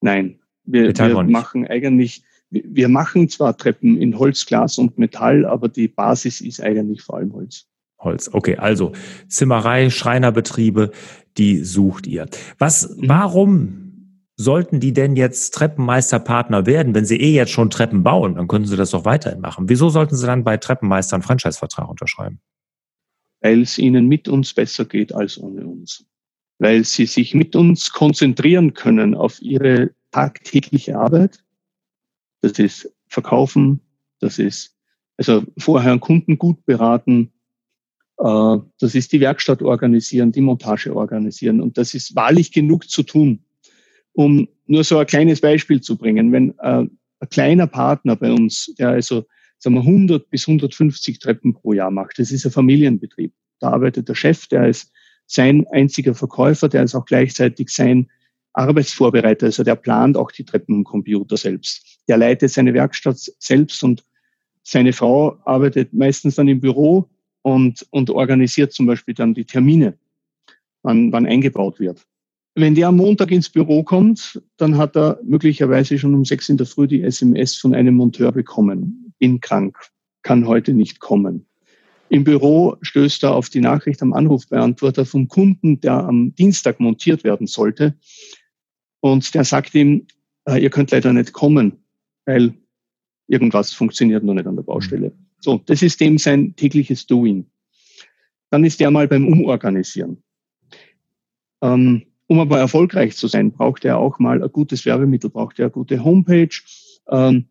Nein, 0.00 0.38
wir, 0.64 0.96
wir 0.96 1.22
machen 1.24 1.66
eigentlich, 1.66 2.22
wir 2.48 2.88
machen 2.88 3.28
zwar 3.28 3.56
Treppen 3.58 4.00
in 4.00 4.18
Holz, 4.18 4.46
Glas 4.46 4.78
und 4.78 4.96
Metall, 4.96 5.44
aber 5.44 5.68
die 5.68 5.88
Basis 5.88 6.40
ist 6.40 6.62
eigentlich 6.62 7.02
vor 7.02 7.18
allem 7.18 7.34
Holz. 7.34 7.66
Holz. 8.06 8.30
Okay, 8.32 8.56
also 8.56 8.92
Zimmerei, 9.28 9.90
Schreinerbetriebe, 9.90 10.92
die 11.36 11.62
sucht 11.62 12.06
ihr. 12.06 12.26
Was, 12.58 12.96
mhm. 12.96 13.08
warum 13.08 13.82
sollten 14.36 14.80
die 14.80 14.92
denn 14.92 15.16
jetzt 15.16 15.54
Treppenmeisterpartner 15.54 16.66
werden, 16.66 16.94
wenn 16.94 17.04
sie 17.04 17.16
eh 17.16 17.34
jetzt 17.34 17.52
schon 17.52 17.70
Treppen 17.70 18.02
bauen? 18.02 18.36
Dann 18.36 18.48
können 18.48 18.66
sie 18.66 18.76
das 18.76 18.90
doch 18.90 19.04
weiterhin 19.04 19.40
machen. 19.40 19.68
Wieso 19.68 19.88
sollten 19.88 20.16
sie 20.16 20.26
dann 20.26 20.44
bei 20.44 20.56
Treppenmeistern 20.56 21.22
Franchise-Vertrag 21.22 21.88
unterschreiben? 21.88 22.40
Weil 23.40 23.62
es 23.62 23.78
ihnen 23.78 24.08
mit 24.08 24.28
uns 24.28 24.54
besser 24.54 24.84
geht 24.84 25.14
als 25.14 25.38
ohne 25.38 25.66
uns. 25.66 26.04
Weil 26.58 26.84
sie 26.84 27.06
sich 27.06 27.34
mit 27.34 27.54
uns 27.56 27.92
konzentrieren 27.92 28.74
können 28.74 29.14
auf 29.14 29.40
ihre 29.42 29.90
tagtägliche 30.10 30.98
Arbeit. 30.98 31.42
Das 32.42 32.52
ist 32.52 32.90
Verkaufen, 33.08 33.80
das 34.20 34.38
ist 34.38 34.74
Also 35.16 35.44
vorher 35.58 35.92
einen 35.92 36.00
Kunden 36.00 36.38
gut 36.38 36.64
beraten, 36.66 37.32
das 38.18 38.94
ist 38.94 39.12
die 39.12 39.20
Werkstatt 39.20 39.62
organisieren, 39.62 40.32
die 40.32 40.40
Montage 40.40 40.94
organisieren. 40.94 41.60
Und 41.60 41.76
das 41.76 41.94
ist 41.94 42.16
wahrlich 42.16 42.52
genug 42.52 42.88
zu 42.88 43.02
tun. 43.02 43.40
Um 44.12 44.48
nur 44.66 44.84
so 44.84 44.98
ein 44.98 45.06
kleines 45.06 45.40
Beispiel 45.40 45.80
zu 45.80 45.96
bringen, 45.96 46.32
wenn 46.32 46.58
äh, 46.58 46.86
ein 47.20 47.28
kleiner 47.30 47.66
Partner 47.66 48.16
bei 48.16 48.32
uns, 48.32 48.72
der 48.78 48.90
also 48.90 49.26
sagen 49.58 49.76
wir 49.76 49.82
100 49.82 50.30
bis 50.30 50.48
150 50.48 51.18
Treppen 51.18 51.54
pro 51.54 51.72
Jahr 51.72 51.90
macht, 51.90 52.18
das 52.18 52.30
ist 52.30 52.44
ein 52.46 52.52
Familienbetrieb. 52.52 53.32
Da 53.60 53.70
arbeitet 53.70 54.08
der 54.08 54.14
Chef, 54.14 54.46
der 54.48 54.68
ist 54.68 54.90
sein 55.26 55.66
einziger 55.70 56.14
Verkäufer, 56.14 56.68
der 56.68 56.84
ist 56.84 56.94
auch 56.94 57.04
gleichzeitig 57.04 57.68
sein 57.70 58.08
Arbeitsvorbereiter, 58.52 59.46
also 59.46 59.64
der 59.64 59.76
plant 59.76 60.16
auch 60.16 60.30
die 60.30 60.44
Treppen 60.44 60.76
im 60.76 60.84
Computer 60.84 61.36
selbst. 61.36 61.98
Der 62.08 62.16
leitet 62.16 62.50
seine 62.50 62.72
Werkstatt 62.72 63.18
selbst 63.38 63.82
und 63.82 64.04
seine 64.62 64.92
Frau 64.92 65.38
arbeitet 65.44 65.92
meistens 65.92 66.36
dann 66.36 66.48
im 66.48 66.60
Büro 66.60 67.08
und, 67.46 67.86
und 67.90 68.10
organisiert 68.10 68.72
zum 68.72 68.86
Beispiel 68.86 69.14
dann 69.14 69.32
die 69.32 69.44
Termine, 69.44 69.96
wann, 70.82 71.12
wann 71.12 71.26
eingebaut 71.26 71.78
wird. 71.78 72.04
Wenn 72.56 72.74
der 72.74 72.88
am 72.88 72.96
Montag 72.96 73.30
ins 73.30 73.48
Büro 73.48 73.84
kommt, 73.84 74.42
dann 74.56 74.76
hat 74.76 74.96
er 74.96 75.20
möglicherweise 75.22 75.96
schon 75.96 76.12
um 76.16 76.24
sechs 76.24 76.48
in 76.48 76.56
der 76.56 76.66
Früh 76.66 76.88
die 76.88 77.02
SMS 77.02 77.54
von 77.54 77.72
einem 77.72 77.94
Monteur 77.94 78.32
bekommen. 78.32 79.14
Bin 79.20 79.38
krank, 79.40 79.78
kann 80.22 80.48
heute 80.48 80.72
nicht 80.72 80.98
kommen. 80.98 81.46
Im 82.08 82.24
Büro 82.24 82.78
stößt 82.82 83.22
er 83.22 83.36
auf 83.36 83.48
die 83.48 83.60
Nachricht 83.60 84.02
am 84.02 84.12
Anrufbeantworter 84.12 85.06
vom 85.06 85.28
Kunden, 85.28 85.80
der 85.80 85.92
am 85.92 86.34
Dienstag 86.34 86.80
montiert 86.80 87.22
werden 87.22 87.46
sollte. 87.46 87.94
Und 88.98 89.32
der 89.36 89.44
sagt 89.44 89.72
ihm, 89.76 90.08
äh, 90.48 90.60
ihr 90.60 90.70
könnt 90.70 90.90
leider 90.90 91.12
nicht 91.12 91.32
kommen, 91.32 91.74
weil 92.24 92.54
irgendwas 93.28 93.72
funktioniert 93.72 94.24
noch 94.24 94.34
nicht 94.34 94.48
an 94.48 94.56
der 94.56 94.64
Baustelle. 94.64 95.12
So, 95.40 95.62
das 95.66 95.82
ist 95.82 96.00
dem 96.00 96.18
sein 96.18 96.56
tägliches 96.56 97.06
Doing. 97.06 97.46
Dann 98.50 98.64
ist 98.64 98.80
er 98.80 98.90
mal 98.90 99.08
beim 99.08 99.26
Umorganisieren. 99.26 100.22
Ähm, 101.62 102.06
um 102.26 102.40
aber 102.40 102.58
erfolgreich 102.58 103.16
zu 103.16 103.28
sein, 103.28 103.52
braucht 103.52 103.84
er 103.84 103.98
auch 103.98 104.18
mal 104.18 104.42
ein 104.42 104.52
gutes 104.52 104.84
Werbemittel, 104.84 105.30
braucht 105.30 105.58
er 105.58 105.66
eine 105.66 105.72
gute 105.72 106.02
Homepage, 106.02 106.48
ähm, 107.08 107.46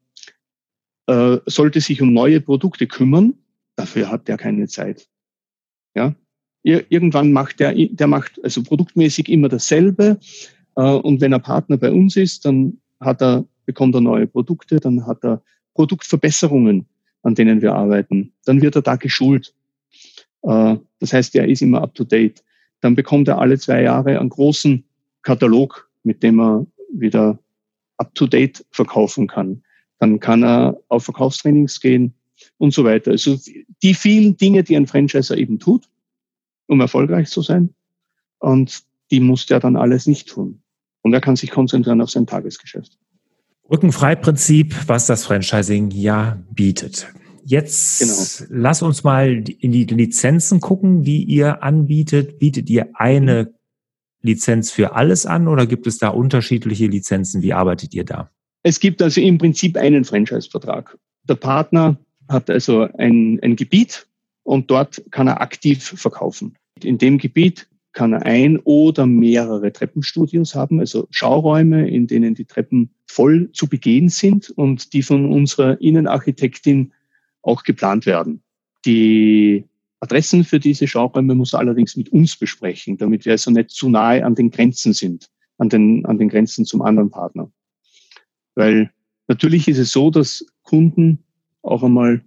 äh, 1.08 1.38
sollte 1.46 1.82
sich 1.82 2.02
um 2.02 2.14
neue 2.14 2.42
Produkte 2.42 2.88
kümmern. 2.88 3.36
Dafür 3.76 4.10
hat 4.10 4.28
er 4.28 4.38
keine 4.38 4.68
Zeit. 4.68 5.08
Ja, 5.96 6.16
irgendwann 6.64 7.32
macht 7.32 7.62
er, 7.62 7.74
der 7.76 8.08
macht 8.08 8.44
also 8.44 8.64
produktmäßig 8.64 9.30
immer 9.30 9.50
dasselbe. 9.50 10.20
Äh, 10.76 10.82
und 10.82 11.22
wenn 11.22 11.32
er 11.32 11.40
Partner 11.40 11.78
bei 11.78 11.92
uns 11.92 12.18
ist, 12.18 12.46
dann 12.46 12.80
hat 13.00 13.22
er, 13.22 13.46
bekommt 13.66 13.96
er 13.96 14.02
neue 14.02 14.28
Produkte, 14.28 14.80
dann 14.80 15.06
hat 15.06 15.24
er 15.24 15.44
Produktverbesserungen 15.76 16.88
an 17.26 17.36
denen 17.36 17.62
wir 17.62 17.74
arbeiten. 17.74 18.32
Dann 18.46 18.62
wird 18.62 18.76
er 18.76 18.84
da 18.84 18.96
geschult. 18.96 19.54
Äh, 20.44 20.78
das 21.00 21.12
heißt, 21.12 21.36
er 21.36 21.48
ist 21.48 21.62
immer 21.62 21.82
up 21.82 21.96
to 21.96 22.04
date. 22.04 22.44
Dann 22.82 22.96
bekommt 22.96 23.28
er 23.28 23.40
alle 23.40 23.58
zwei 23.58 23.82
Jahre 23.82 24.20
einen 24.20 24.30
großen 24.30 24.84
Katalog, 25.24 25.90
mit 26.04 26.22
dem 26.22 26.40
er 26.40 26.68
wieder 26.94 27.40
up 27.98 28.14
to 28.14 28.28
date 28.28 28.64
verkaufen 28.70 29.28
kann. 29.28 29.64
Dann 29.98 30.20
kann 30.20 30.44
er 30.44 30.80
auf 30.88 31.06
Verkaufstrainings 31.06 31.82
gehen 31.82 32.14
und 32.58 32.74
so 32.74 32.84
weiter. 32.84 33.12
Also 33.12 33.38
die 33.82 33.94
vielen 33.96 34.38
Dinge, 34.38 34.64
die 34.64 34.76
ein 34.76 34.88
Franchiser 34.88 35.36
eben 35.36 35.58
tut, 35.58 35.90
um 36.68 36.80
erfolgreich 36.80 37.30
zu 37.30 37.42
sein. 37.42 37.74
Und 38.38 38.84
die 39.10 39.20
muss 39.20 39.48
der 39.48 39.60
dann 39.60 39.78
alles 39.78 40.06
nicht 40.06 40.30
tun. 40.30 40.62
Und 41.02 41.14
er 41.14 41.22
kann 41.22 41.36
sich 41.36 41.50
konzentrieren 41.50 42.02
auf 42.02 42.12
sein 42.12 42.28
Tagesgeschäft. 42.28 43.00
Rückenfrei-Prinzip, 43.70 44.88
was 44.88 45.08
das 45.08 45.26
Franchising 45.26 45.92
ja 45.92 46.42
bietet. 46.52 47.08
Jetzt 47.44 48.00
genau. 48.00 48.62
lass 48.62 48.82
uns 48.82 49.04
mal 49.04 49.44
in 49.60 49.72
die 49.72 49.86
Lizenzen 49.86 50.60
gucken, 50.60 51.04
die 51.04 51.24
ihr 51.24 51.64
anbietet. 51.64 52.40
Bietet 52.40 52.70
ihr 52.70 52.90
eine 52.94 53.54
Lizenz 54.22 54.72
für 54.72 54.96
alles 54.96 55.26
an 55.26 55.48
oder 55.48 55.68
gibt 55.68 55.86
es 55.88 56.00
da 56.00 56.10
unterschiedliche 56.10 56.88
Lizenzen? 56.88 57.42
Wie 57.44 57.54
arbeitet 57.54 57.94
ihr 57.94 58.04
da? 58.04 58.32
Es 58.64 58.80
gibt 58.80 59.02
also 59.02 59.22
im 59.22 59.38
Prinzip 59.38 59.78
einen 59.78 60.06
Franchise-Vertrag. 60.06 60.98
Der 61.30 61.36
Partner 61.36 61.98
hat 62.28 62.50
also 62.50 62.88
ein, 62.98 63.40
ein 63.44 63.56
Gebiet 63.56 64.08
und 64.44 64.72
dort 64.72 65.04
kann 65.12 65.28
er 65.28 65.42
aktiv 65.42 65.84
verkaufen. 65.84 66.56
In 66.82 66.98
dem 66.98 67.20
Gebiet 67.20 67.68
kann 67.96 68.12
er 68.14 68.26
ein 68.26 68.60
oder 68.60 69.08
mehrere 69.08 69.72
Treppenstudios 69.72 70.54
haben, 70.54 70.80
also 70.80 71.08
Schauräume, 71.12 71.90
in 71.90 72.08
denen 72.08 72.36
die 72.36 72.46
Treppen 72.46 72.92
voll 73.08 73.52
zu 73.54 73.68
begehen 73.68 74.10
sind 74.10 74.50
und 74.50 74.94
die 74.94 75.02
von 75.02 75.32
unserer 75.32 75.80
Innenarchitektin 75.82 76.92
auch 77.42 77.64
geplant 77.64 78.06
werden. 78.06 78.44
Die 78.86 79.64
Adressen 80.02 80.44
für 80.44 80.60
diese 80.60 80.88
Schauräume 80.88 81.36
muss 81.36 81.54
er 81.54 81.60
allerdings 81.60 81.96
mit 81.96 82.10
uns 82.10 82.36
besprechen, 82.36 82.98
damit 82.98 83.26
wir 83.26 83.32
also 83.32 83.50
nicht 83.50 83.72
zu 83.72 83.90
nahe 83.90 84.26
an 84.26 84.36
den 84.36 84.52
Grenzen 84.52 84.92
sind, 84.92 85.30
an 85.58 85.70
den, 85.70 86.06
an 86.06 86.18
den 86.18 86.28
Grenzen 86.28 86.66
zum 86.66 86.82
anderen 86.82 87.10
Partner. 87.10 87.50
Weil 88.56 88.92
natürlich 89.30 89.70
ist 89.70 89.80
es 89.80 89.94
so, 89.94 90.12
dass 90.12 90.46
Kunden 90.64 91.24
auch 91.62 91.82
einmal 91.82 92.26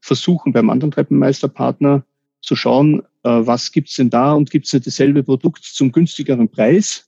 versuchen, 0.00 0.54
beim 0.54 0.70
anderen 0.70 0.92
Treppenmeisterpartner 0.92 2.06
zu 2.40 2.56
schauen, 2.56 3.02
äh, 3.22 3.28
was 3.30 3.72
gibt's 3.72 3.96
denn 3.96 4.10
da 4.10 4.32
und 4.32 4.50
gibt's 4.50 4.72
nicht 4.72 4.86
dasselbe 4.86 5.22
Produkt 5.22 5.64
zum 5.64 5.92
günstigeren 5.92 6.48
Preis. 6.48 7.06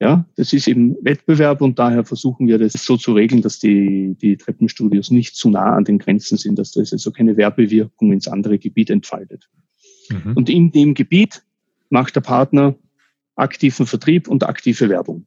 Ja, 0.00 0.24
das 0.36 0.52
ist 0.52 0.68
eben 0.68 0.96
Wettbewerb 1.02 1.60
und 1.60 1.78
daher 1.78 2.04
versuchen 2.04 2.46
wir 2.46 2.58
das 2.58 2.74
so 2.74 2.96
zu 2.96 3.14
regeln, 3.14 3.42
dass 3.42 3.58
die, 3.58 4.16
die 4.22 4.36
Treppenstudios 4.36 5.10
nicht 5.10 5.34
zu 5.34 5.50
nah 5.50 5.74
an 5.74 5.84
den 5.84 5.98
Grenzen 5.98 6.38
sind, 6.38 6.56
dass 6.56 6.70
das 6.70 6.92
also 6.92 7.10
keine 7.10 7.36
Werbewirkung 7.36 8.12
ins 8.12 8.28
andere 8.28 8.58
Gebiet 8.58 8.90
entfaltet. 8.90 9.48
Mhm. 10.10 10.34
Und 10.36 10.48
in 10.48 10.70
dem 10.70 10.94
Gebiet 10.94 11.42
macht 11.90 12.14
der 12.14 12.20
Partner 12.20 12.76
aktiven 13.34 13.86
Vertrieb 13.86 14.28
und 14.28 14.44
aktive 14.44 14.88
Werbung. 14.88 15.26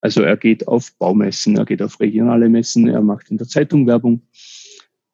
Also 0.00 0.22
er 0.22 0.36
geht 0.36 0.66
auf 0.66 0.96
Baumessen, 0.98 1.56
er 1.56 1.66
geht 1.66 1.82
auf 1.82 2.00
regionale 2.00 2.48
Messen, 2.48 2.88
er 2.88 3.02
macht 3.02 3.30
in 3.30 3.36
der 3.36 3.48
Zeitung 3.48 3.86
Werbung. 3.86 4.22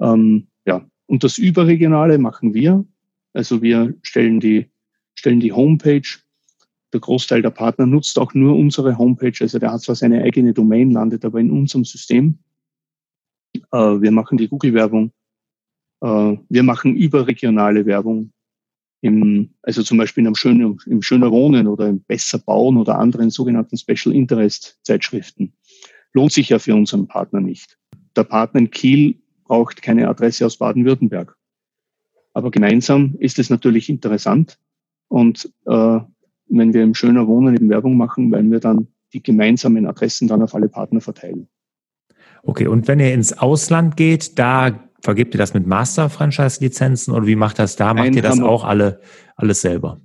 Ähm, 0.00 0.46
ja, 0.64 0.88
und 1.06 1.24
das 1.24 1.38
Überregionale 1.38 2.18
machen 2.18 2.54
wir. 2.54 2.84
Also 3.36 3.60
wir 3.60 3.94
stellen 4.02 4.40
die, 4.40 4.70
stellen 5.14 5.40
die 5.40 5.52
Homepage. 5.52 6.08
Der 6.94 7.00
Großteil 7.00 7.42
der 7.42 7.50
Partner 7.50 7.84
nutzt 7.84 8.18
auch 8.18 8.32
nur 8.32 8.56
unsere 8.56 8.96
Homepage. 8.96 9.34
Also 9.40 9.58
der 9.58 9.72
hat 9.72 9.82
zwar 9.82 9.94
seine 9.94 10.22
eigene 10.22 10.54
Domain, 10.54 10.90
landet 10.90 11.22
aber 11.22 11.38
in 11.38 11.50
unserem 11.50 11.84
System. 11.84 12.38
Äh, 13.72 13.76
wir 14.00 14.10
machen 14.10 14.38
die 14.38 14.48
Google-Werbung. 14.48 15.12
Äh, 16.00 16.36
wir 16.48 16.62
machen 16.62 16.96
überregionale 16.96 17.84
Werbung. 17.84 18.32
Im, 19.02 19.50
also 19.60 19.82
zum 19.82 19.98
Beispiel 19.98 20.24
im 20.24 20.34
Schöner, 20.34 20.74
im 20.86 21.02
Schöner 21.02 21.30
Wohnen 21.30 21.66
oder 21.66 21.88
im 21.88 22.00
Besser 22.00 22.38
Bauen 22.38 22.78
oder 22.78 22.98
anderen 22.98 23.28
sogenannten 23.28 23.76
Special 23.76 24.14
Interest 24.14 24.80
Zeitschriften. 24.82 25.52
Lohnt 26.14 26.32
sich 26.32 26.48
ja 26.48 26.58
für 26.58 26.74
unseren 26.74 27.06
Partner 27.06 27.42
nicht. 27.42 27.78
Der 28.16 28.24
Partner 28.24 28.60
in 28.60 28.70
Kiel 28.70 29.20
braucht 29.44 29.82
keine 29.82 30.08
Adresse 30.08 30.46
aus 30.46 30.56
Baden-Württemberg. 30.56 31.36
Aber 32.36 32.50
gemeinsam 32.50 33.14
ist 33.18 33.38
es 33.38 33.48
natürlich 33.48 33.88
interessant. 33.88 34.58
Und 35.08 35.50
äh, 35.64 36.00
wenn 36.48 36.74
wir 36.74 36.82
im 36.82 36.92
Schöner 36.92 37.26
Wohnen 37.26 37.54
eben 37.54 37.70
Werbung 37.70 37.96
machen, 37.96 38.30
werden 38.30 38.52
wir 38.52 38.60
dann 38.60 38.88
die 39.14 39.22
gemeinsamen 39.22 39.86
Adressen 39.86 40.28
dann 40.28 40.42
auf 40.42 40.54
alle 40.54 40.68
Partner 40.68 41.00
verteilen. 41.00 41.48
Okay, 42.42 42.66
und 42.66 42.88
wenn 42.88 43.00
ihr 43.00 43.14
ins 43.14 43.32
Ausland 43.32 43.96
geht, 43.96 44.38
da 44.38 44.86
vergibt 45.00 45.34
ihr 45.34 45.38
das 45.38 45.54
mit 45.54 45.66
Master-Franchise-Lizenzen 45.66 47.14
oder 47.14 47.26
wie 47.26 47.36
macht 47.36 47.58
das 47.58 47.76
da? 47.76 47.94
Macht 47.94 48.04
Nein, 48.04 48.12
ihr 48.16 48.22
das 48.22 48.38
auch 48.38 48.64
alle, 48.64 49.00
alles 49.36 49.62
selber? 49.62 50.02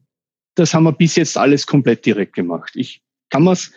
Das 0.55 0.73
haben 0.73 0.85
wir 0.85 0.93
bis 0.93 1.17
jetzt 1.17 1.37
alles 1.37 1.67
komplett 1.67 2.05
direkt 2.05 2.31
gemacht. 2.31 2.71
Ich 2.75 3.03
kann 3.29 3.43
mir 3.43 3.51
es 3.51 3.73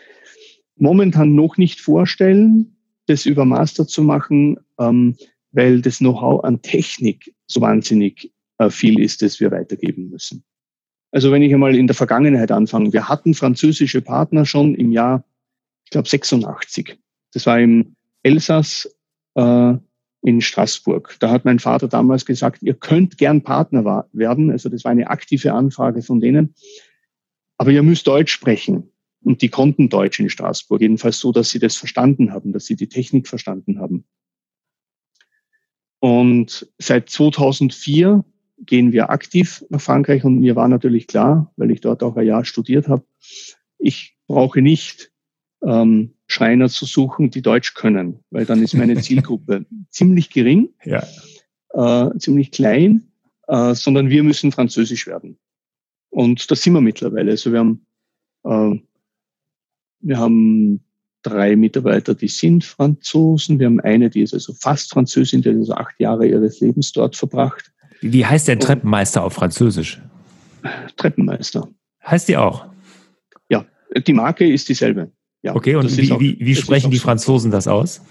momentan 0.76 1.34
noch 1.34 1.56
nicht 1.56 1.80
vorstellen, 1.80 2.76
das 3.06 3.26
über 3.26 3.44
Master 3.44 3.84
zu 3.84 4.04
machen, 4.04 4.60
ähm, 4.78 5.16
weil 5.50 5.82
das 5.82 5.98
Know-how 5.98 6.44
an 6.44 6.62
Technik 6.62 7.34
so 7.48 7.60
wahnsinnig 7.60 8.30
viel 8.70 9.00
ist, 9.00 9.22
das 9.22 9.40
wir 9.40 9.50
weitergeben 9.50 10.10
müssen. 10.10 10.44
Also 11.10 11.30
wenn 11.30 11.42
ich 11.42 11.54
einmal 11.54 11.76
in 11.76 11.86
der 11.86 11.94
Vergangenheit 11.94 12.50
anfange, 12.50 12.92
wir 12.92 13.08
hatten 13.08 13.34
französische 13.34 14.02
Partner 14.02 14.44
schon 14.46 14.74
im 14.74 14.90
Jahr, 14.90 15.24
ich 15.84 15.90
glaube 15.90 16.08
86. 16.08 16.98
Das 17.32 17.46
war 17.46 17.60
im 17.60 17.94
Elsass 18.22 18.92
äh, 19.34 19.74
in 20.22 20.40
Straßburg. 20.40 21.16
Da 21.20 21.30
hat 21.30 21.44
mein 21.44 21.58
Vater 21.58 21.86
damals 21.86 22.24
gesagt, 22.26 22.62
ihr 22.62 22.74
könnt 22.74 23.18
gern 23.18 23.42
Partner 23.42 24.08
werden. 24.12 24.50
Also 24.50 24.68
das 24.68 24.84
war 24.84 24.90
eine 24.90 25.08
aktive 25.08 25.52
Anfrage 25.52 26.02
von 26.02 26.20
denen. 26.20 26.54
Aber 27.58 27.70
ihr 27.70 27.82
müsst 27.82 28.06
Deutsch 28.06 28.32
sprechen. 28.32 28.90
Und 29.22 29.40
die 29.40 29.48
konnten 29.48 29.88
Deutsch 29.88 30.18
in 30.20 30.28
Straßburg. 30.28 30.80
Jedenfalls 30.80 31.18
so, 31.18 31.32
dass 31.32 31.50
sie 31.50 31.58
das 31.58 31.76
verstanden 31.76 32.32
haben, 32.32 32.52
dass 32.52 32.66
sie 32.66 32.76
die 32.76 32.88
Technik 32.88 33.28
verstanden 33.28 33.78
haben. 33.78 34.04
Und 36.00 36.70
seit 36.78 37.08
2004 37.08 38.24
gehen 38.66 38.92
wir 38.92 39.10
aktiv 39.10 39.64
nach 39.68 39.80
Frankreich 39.80 40.24
und 40.24 40.40
mir 40.40 40.56
war 40.56 40.68
natürlich 40.68 41.06
klar, 41.06 41.52
weil 41.56 41.70
ich 41.70 41.80
dort 41.80 42.02
auch 42.02 42.16
ein 42.16 42.26
Jahr 42.26 42.44
studiert 42.44 42.88
habe, 42.88 43.04
ich 43.78 44.16
brauche 44.26 44.62
nicht 44.62 45.12
ähm, 45.62 46.14
Schreiner 46.26 46.68
zu 46.68 46.86
suchen, 46.86 47.30
die 47.30 47.42
Deutsch 47.42 47.74
können, 47.74 48.20
weil 48.30 48.46
dann 48.46 48.62
ist 48.62 48.74
meine 48.74 48.96
Zielgruppe 49.00 49.66
ziemlich 49.90 50.30
gering. 50.30 50.70
Ja. 50.84 51.06
äh, 51.72 52.18
ziemlich 52.18 52.50
klein, 52.50 53.12
äh, 53.48 53.74
sondern 53.74 54.10
wir 54.10 54.22
müssen 54.22 54.52
französisch 54.52 55.06
werden. 55.06 55.38
Und 56.10 56.50
das 56.50 56.62
sind 56.62 56.72
wir 56.74 56.80
mittlerweile. 56.80 57.32
Also 57.32 57.52
wir 57.52 57.58
haben, 57.58 57.86
äh, 58.44 58.80
wir 60.00 60.18
haben 60.18 60.84
drei 61.22 61.56
Mitarbeiter, 61.56 62.14
die 62.14 62.28
sind 62.28 62.64
Franzosen. 62.64 63.58
Wir 63.58 63.66
haben 63.66 63.80
eine, 63.80 64.10
die 64.10 64.22
ist 64.22 64.34
also 64.34 64.52
fast 64.54 64.92
Französin, 64.92 65.42
die 65.42 65.50
hat 65.50 65.56
also 65.56 65.74
acht 65.74 65.98
Jahre 65.98 66.26
ihres 66.26 66.60
Lebens 66.60 66.92
dort 66.92 67.16
verbracht. 67.16 67.72
Wie 68.12 68.26
heißt 68.26 68.48
der 68.48 68.58
Treppenmeister 68.58 69.24
auf 69.24 69.32
Französisch? 69.32 70.00
Treppenmeister. 70.96 71.68
Heißt 72.04 72.28
die 72.28 72.36
auch? 72.36 72.66
Ja, 73.48 73.64
die 74.06 74.12
Marke 74.12 74.46
ist 74.46 74.68
dieselbe. 74.68 75.10
Ja, 75.42 75.54
okay, 75.54 75.74
und 75.74 75.96
wie, 75.96 76.12
auch, 76.12 76.20
wie, 76.20 76.36
wie 76.38 76.54
sprechen 76.54 76.90
die 76.90 76.98
Franzosen 76.98 77.50
das 77.50 77.66
aus? 77.66 78.02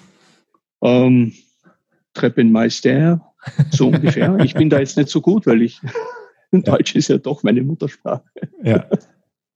Ähm, 0.81 1.33
Treppenmeister, 2.15 3.21
so 3.69 3.89
ungefähr. 3.89 4.35
Ich 4.43 4.55
bin 4.55 4.71
da 4.71 4.79
jetzt 4.79 4.97
nicht 4.97 5.09
so 5.09 5.21
gut, 5.21 5.45
weil 5.45 5.61
ich 5.61 5.79
Deutsch 6.51 6.95
ist 6.95 7.09
ja 7.09 7.19
doch 7.19 7.43
meine 7.43 7.61
Muttersprache. 7.61 8.23
Ja. 8.63 8.87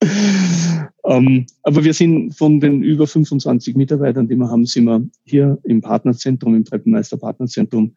ähm, 1.06 1.48
aber 1.64 1.84
wir 1.84 1.96
sind 1.96 2.36
von 2.36 2.60
den 2.60 2.84
über 2.84 3.08
25 3.08 3.76
Mitarbeitern, 3.76 4.28
die 4.28 4.36
wir 4.36 4.50
haben, 4.50 4.68
sind 4.68 4.86
wir 4.86 5.04
hier 5.24 5.58
im 5.64 5.82
Partnerzentrum, 5.82 6.54
im 6.56 6.64
Treppenmeister 6.64 7.18
Partnerzentrum, 7.18 7.96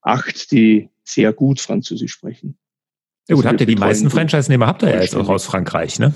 acht, 0.00 0.50
die 0.52 0.88
sehr 1.04 1.32
gut 1.32 1.60
Französisch 1.60 2.12
sprechen. 2.12 2.58
Ja 3.28 3.36
gut, 3.36 3.44
also 3.44 3.50
habt 3.50 3.60
ihr 3.60 3.66
die 3.66 3.76
meisten 3.76 4.10
Franchise-Nehmer 4.10 4.66
habt 4.66 4.82
ihr 4.82 4.90
ja 4.90 5.00
jetzt 5.00 5.14
auch 5.14 5.28
aus 5.28 5.44
Frankreich, 5.44 5.98
ne? 5.98 6.12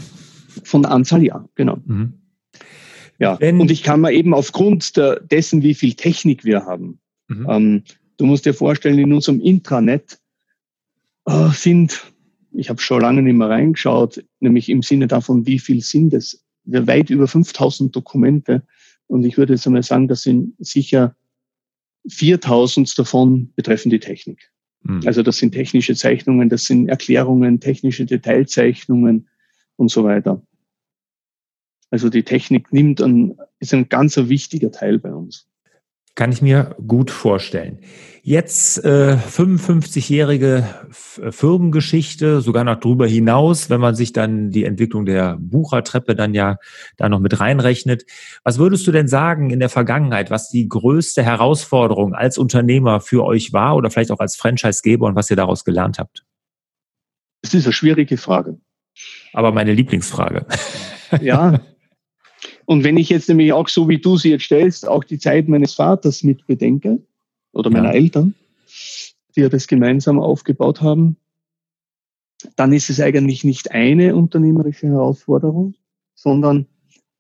Von 0.65 0.83
der 0.83 0.91
Anzahl 0.91 1.23
ja, 1.23 1.49
genau. 1.55 1.79
Mhm. 1.85 2.15
Ja, 3.19 3.39
Wenn, 3.41 3.61
und 3.61 3.71
ich 3.71 3.83
kann 3.83 4.01
mir 4.01 4.13
eben 4.13 4.35
aufgrund 4.35 4.97
der, 4.97 5.21
dessen, 5.21 5.63
wie 5.63 5.75
viel 5.75 5.95
Technik 5.95 6.45
wir 6.45 6.67
haben, 6.67 7.01
mhm. 7.29 7.47
ähm, 7.49 7.85
du 8.19 8.27
musst 8.27 8.45
dir 8.45 8.55
vorstellen, 8.55 8.99
in 8.99 9.13
unserem 9.13 9.41
Intranet 9.41 10.19
äh, 11.27 11.51
sind, 11.51 12.13
ich 12.53 12.69
habe 12.69 12.81
schon 12.81 13.01
lange 13.01 13.23
nicht 13.23 13.37
mehr 13.37 13.49
reingeschaut, 13.49 14.23
nämlich 14.41 14.69
im 14.69 14.83
Sinne 14.83 15.07
davon, 15.07 15.47
wie 15.47 15.59
viel 15.59 15.81
sind 15.83 16.13
es, 16.13 16.45
weit 16.65 17.11
über 17.11 17.29
5000 17.29 17.95
Dokumente. 17.95 18.63
Und 19.07 19.25
ich 19.25 19.39
würde 19.39 19.55
jetzt 19.55 19.67
einmal 19.67 19.83
sagen, 19.83 20.09
das 20.09 20.23
sind 20.23 20.55
sicher 20.59 21.15
4000 22.09 22.99
davon 22.99 23.53
betreffen 23.55 23.91
die 23.91 24.01
Technik. 24.01 24.51
Mhm. 24.87 25.03
Also 25.05 25.23
das 25.23 25.39
sind 25.39 25.53
technische 25.53 25.95
Zeichnungen, 25.95 26.49
das 26.49 26.65
sind 26.65 26.89
Erklärungen, 26.89 27.61
technische 27.61 28.07
Detailzeichnungen 28.07 29.29
und 29.77 29.91
so 29.91 30.05
weiter. 30.05 30.43
Also 31.91 32.09
die 32.09 32.23
Technik 32.23 32.73
nimmt 32.73 33.01
ein, 33.01 33.39
ist 33.59 33.75
ein 33.75 33.89
ganz 33.89 34.17
wichtiger 34.17 34.71
Teil 34.71 34.99
bei 34.99 35.13
uns. 35.13 35.49
Kann 36.17 36.33
ich 36.33 36.41
mir 36.41 36.75
gut 36.87 37.11
vorstellen. 37.11 37.79
Jetzt 38.23 38.83
äh, 38.85 39.17
55-jährige 39.17 40.67
Firmengeschichte, 40.91 42.41
sogar 42.41 42.65
noch 42.65 42.81
drüber 42.81 43.07
hinaus, 43.07 43.69
wenn 43.69 43.81
man 43.81 43.95
sich 43.95 44.15
dann 44.15 44.51
die 44.51 44.65
Entwicklung 44.65 45.05
der 45.05 45.37
Buchertreppe 45.39 46.17
dann 46.17 46.33
ja 46.33 46.57
da 46.97 47.11
noch 47.11 47.21
mit 47.21 47.39
reinrechnet. 47.39 48.07
Was 48.43 48.59
würdest 48.59 48.87
du 48.87 48.93
denn 48.93 49.09
sagen 49.09 49.51
in 49.51 49.61
der 49.61 49.69
Vergangenheit, 49.69 50.31
was 50.31 50.49
die 50.49 50.67
größte 50.69 51.23
Herausforderung 51.23 52.15
als 52.15 52.39
Unternehmer 52.39 53.01
für 53.01 53.23
euch 53.23 53.53
war 53.53 53.77
oder 53.77 53.91
vielleicht 53.91 54.11
auch 54.11 54.21
als 54.21 54.37
Franchisegeber 54.37 55.07
und 55.07 55.17
was 55.17 55.31
ihr 55.31 55.37
daraus 55.37 55.65
gelernt 55.65 55.99
habt? 55.99 56.25
Das 57.43 57.53
ist 57.53 57.67
eine 57.67 57.75
schwierige 57.75 58.17
Frage. 58.17 58.59
Aber 59.35 59.53
meine 59.53 59.75
Lieblingsfrage. 59.75 60.47
Ja, 61.21 61.61
Und 62.67 62.85
wenn 62.85 62.97
ich 62.97 63.09
jetzt 63.09 63.29
nämlich 63.29 63.53
auch 63.53 63.69
so 63.69 63.89
wie 63.89 63.99
du 63.99 64.17
sie 64.17 64.31
jetzt 64.31 64.45
stellst, 64.45 64.87
auch 64.87 65.05
die 65.05 65.19
Zeit 65.19 65.49
meines 65.49 65.75
Vaters 65.75 66.23
mit 66.23 66.47
bedenke 66.47 67.01
oder 67.53 67.71
meiner 67.71 67.95
ja. 67.95 68.01
Eltern, 68.01 68.35
die 69.35 69.41
ja 69.41 69.49
das 69.49 69.69
gemeinsam 69.69 70.19
aufgebaut 70.19 70.83
haben, 70.83 71.17
dann 72.57 72.73
ist 72.73 72.91
es 72.91 73.01
eigentlich 73.01 73.45
nicht 73.45 73.71
eine 73.71 74.15
unternehmerische 74.15 74.89
Herausforderung, 74.89 75.75
sondern 76.15 76.67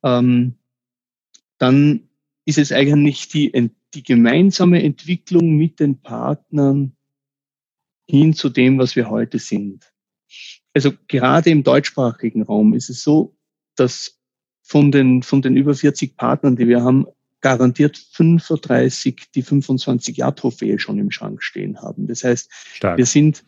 ähm, 0.02 0.54
dann 1.59 2.09
ist 2.44 2.59
es 2.59 2.72
eigentlich 2.72 3.28
die, 3.28 3.70
die 3.94 4.02
gemeinsame 4.02 4.82
Entwicklung 4.82 5.56
mit 5.56 5.80
den 5.80 6.00
Partnern 6.00 6.96
hin 8.09 8.35
zu 8.35 8.48
dem, 8.48 8.78
was 8.78 8.96
wir 8.96 9.09
heute 9.11 9.38
sind. 9.38 9.92
Also 10.74 10.92
gerade 11.09 11.50
im 11.50 11.62
deutschsprachigen 11.62 12.42
Raum 12.42 12.74
ist 12.74 12.90
es 12.90 13.02
so, 13.02 13.37
dass 13.76 14.20
von 14.66 14.90
den, 14.90 15.22
von 15.22 15.42
den 15.42 15.57
über 15.57 15.74
40 15.74 16.16
Partnern, 16.16 16.57
die 16.57 16.66
wir 16.66 16.83
haben, 16.83 17.07
garantiert 17.40 17.96
35 17.96 19.31
die 19.33 19.42
25 19.42 20.16
Jahr 20.16 20.35
Trophäe 20.35 20.81
schon 20.81 20.98
im 20.98 21.12
Schrank 21.12 21.42
stehen 21.44 21.81
haben. 21.81 22.09
Das 22.09 22.24
heißt, 22.24 22.50
Stark. 22.74 22.98
wir 22.98 23.07
sind, 23.07 23.44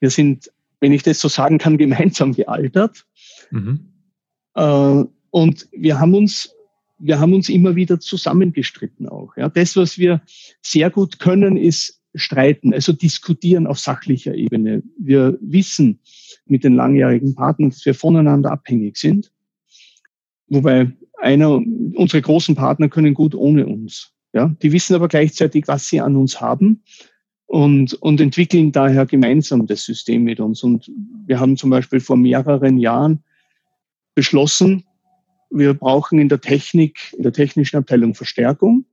wir 0.00 0.10
sind, 0.10 0.52
wenn 0.80 0.92
ich 0.92 1.02
das 1.02 1.20
so 1.20 1.28
sagen 1.28 1.56
kann, 1.56 1.78
gemeinsam 1.78 2.34
gealtert. 2.34 3.06
Mhm. 3.50 3.80
Äh, 4.54 5.04
und 5.30 5.68
wir 5.72 5.98
haben 5.98 6.14
uns, 6.14 6.54
wir 6.98 7.18
haben 7.18 7.32
uns 7.32 7.48
immer 7.48 7.74
wieder 7.74 7.98
zusammengestritten 7.98 9.08
auch. 9.08 9.34
Ja. 9.38 9.48
Das, 9.48 9.74
was 9.76 9.96
wir 9.96 10.20
sehr 10.60 10.90
gut 10.90 11.18
können, 11.18 11.56
ist 11.56 11.98
streiten, 12.14 12.74
also 12.74 12.92
diskutieren 12.92 13.66
auf 13.66 13.78
sachlicher 13.78 14.34
Ebene. 14.34 14.82
Wir 14.98 15.38
wissen 15.40 16.00
mit 16.44 16.62
den 16.62 16.74
langjährigen 16.74 17.34
Partnern, 17.34 17.70
dass 17.70 17.86
wir 17.86 17.94
voneinander 17.94 18.52
abhängig 18.52 18.98
sind. 18.98 19.31
Wobei 20.52 20.92
einer, 21.16 21.62
unsere 21.94 22.20
großen 22.20 22.54
Partner 22.54 22.90
können 22.90 23.14
gut 23.14 23.34
ohne 23.34 23.66
uns. 23.66 24.12
Ja, 24.34 24.54
die 24.62 24.72
wissen 24.72 24.94
aber 24.94 25.08
gleichzeitig, 25.08 25.66
was 25.66 25.88
sie 25.88 26.00
an 26.00 26.14
uns 26.14 26.42
haben 26.42 26.82
und, 27.46 27.94
und 27.94 28.20
entwickeln 28.20 28.70
daher 28.70 29.06
gemeinsam 29.06 29.66
das 29.66 29.84
System 29.84 30.24
mit 30.24 30.40
uns. 30.40 30.62
Und 30.62 30.90
wir 31.26 31.40
haben 31.40 31.56
zum 31.56 31.70
Beispiel 31.70 32.00
vor 32.00 32.18
mehreren 32.18 32.76
Jahren 32.76 33.24
beschlossen, 34.14 34.84
wir 35.50 35.72
brauchen 35.72 36.18
in 36.18 36.28
der 36.28 36.40
Technik, 36.40 37.14
in 37.16 37.22
der 37.22 37.32
technischen 37.32 37.76
Abteilung 37.78 38.14
Verstärkung. 38.14 38.84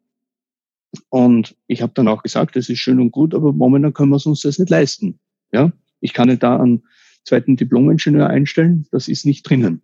Und 1.09 1.57
ich 1.67 1.81
habe 1.81 1.93
dann 1.93 2.07
auch 2.07 2.23
gesagt, 2.23 2.55
das 2.55 2.69
ist 2.69 2.79
schön 2.79 3.01
und 3.01 3.11
gut, 3.11 3.35
aber 3.35 3.51
momentan 3.51 3.93
können 3.93 4.11
wir 4.11 4.25
uns 4.25 4.41
das 4.41 4.59
nicht 4.59 4.69
leisten. 4.69 5.19
Ja, 5.51 5.73
ich 5.99 6.13
kann 6.13 6.29
nicht 6.29 6.41
da 6.41 6.57
einen 6.57 6.83
zweiten 7.25 7.57
Diplom-Ingenieur 7.57 8.27
einstellen, 8.27 8.87
das 8.91 9.09
ist 9.09 9.25
nicht 9.25 9.43
drinnen. 9.43 9.81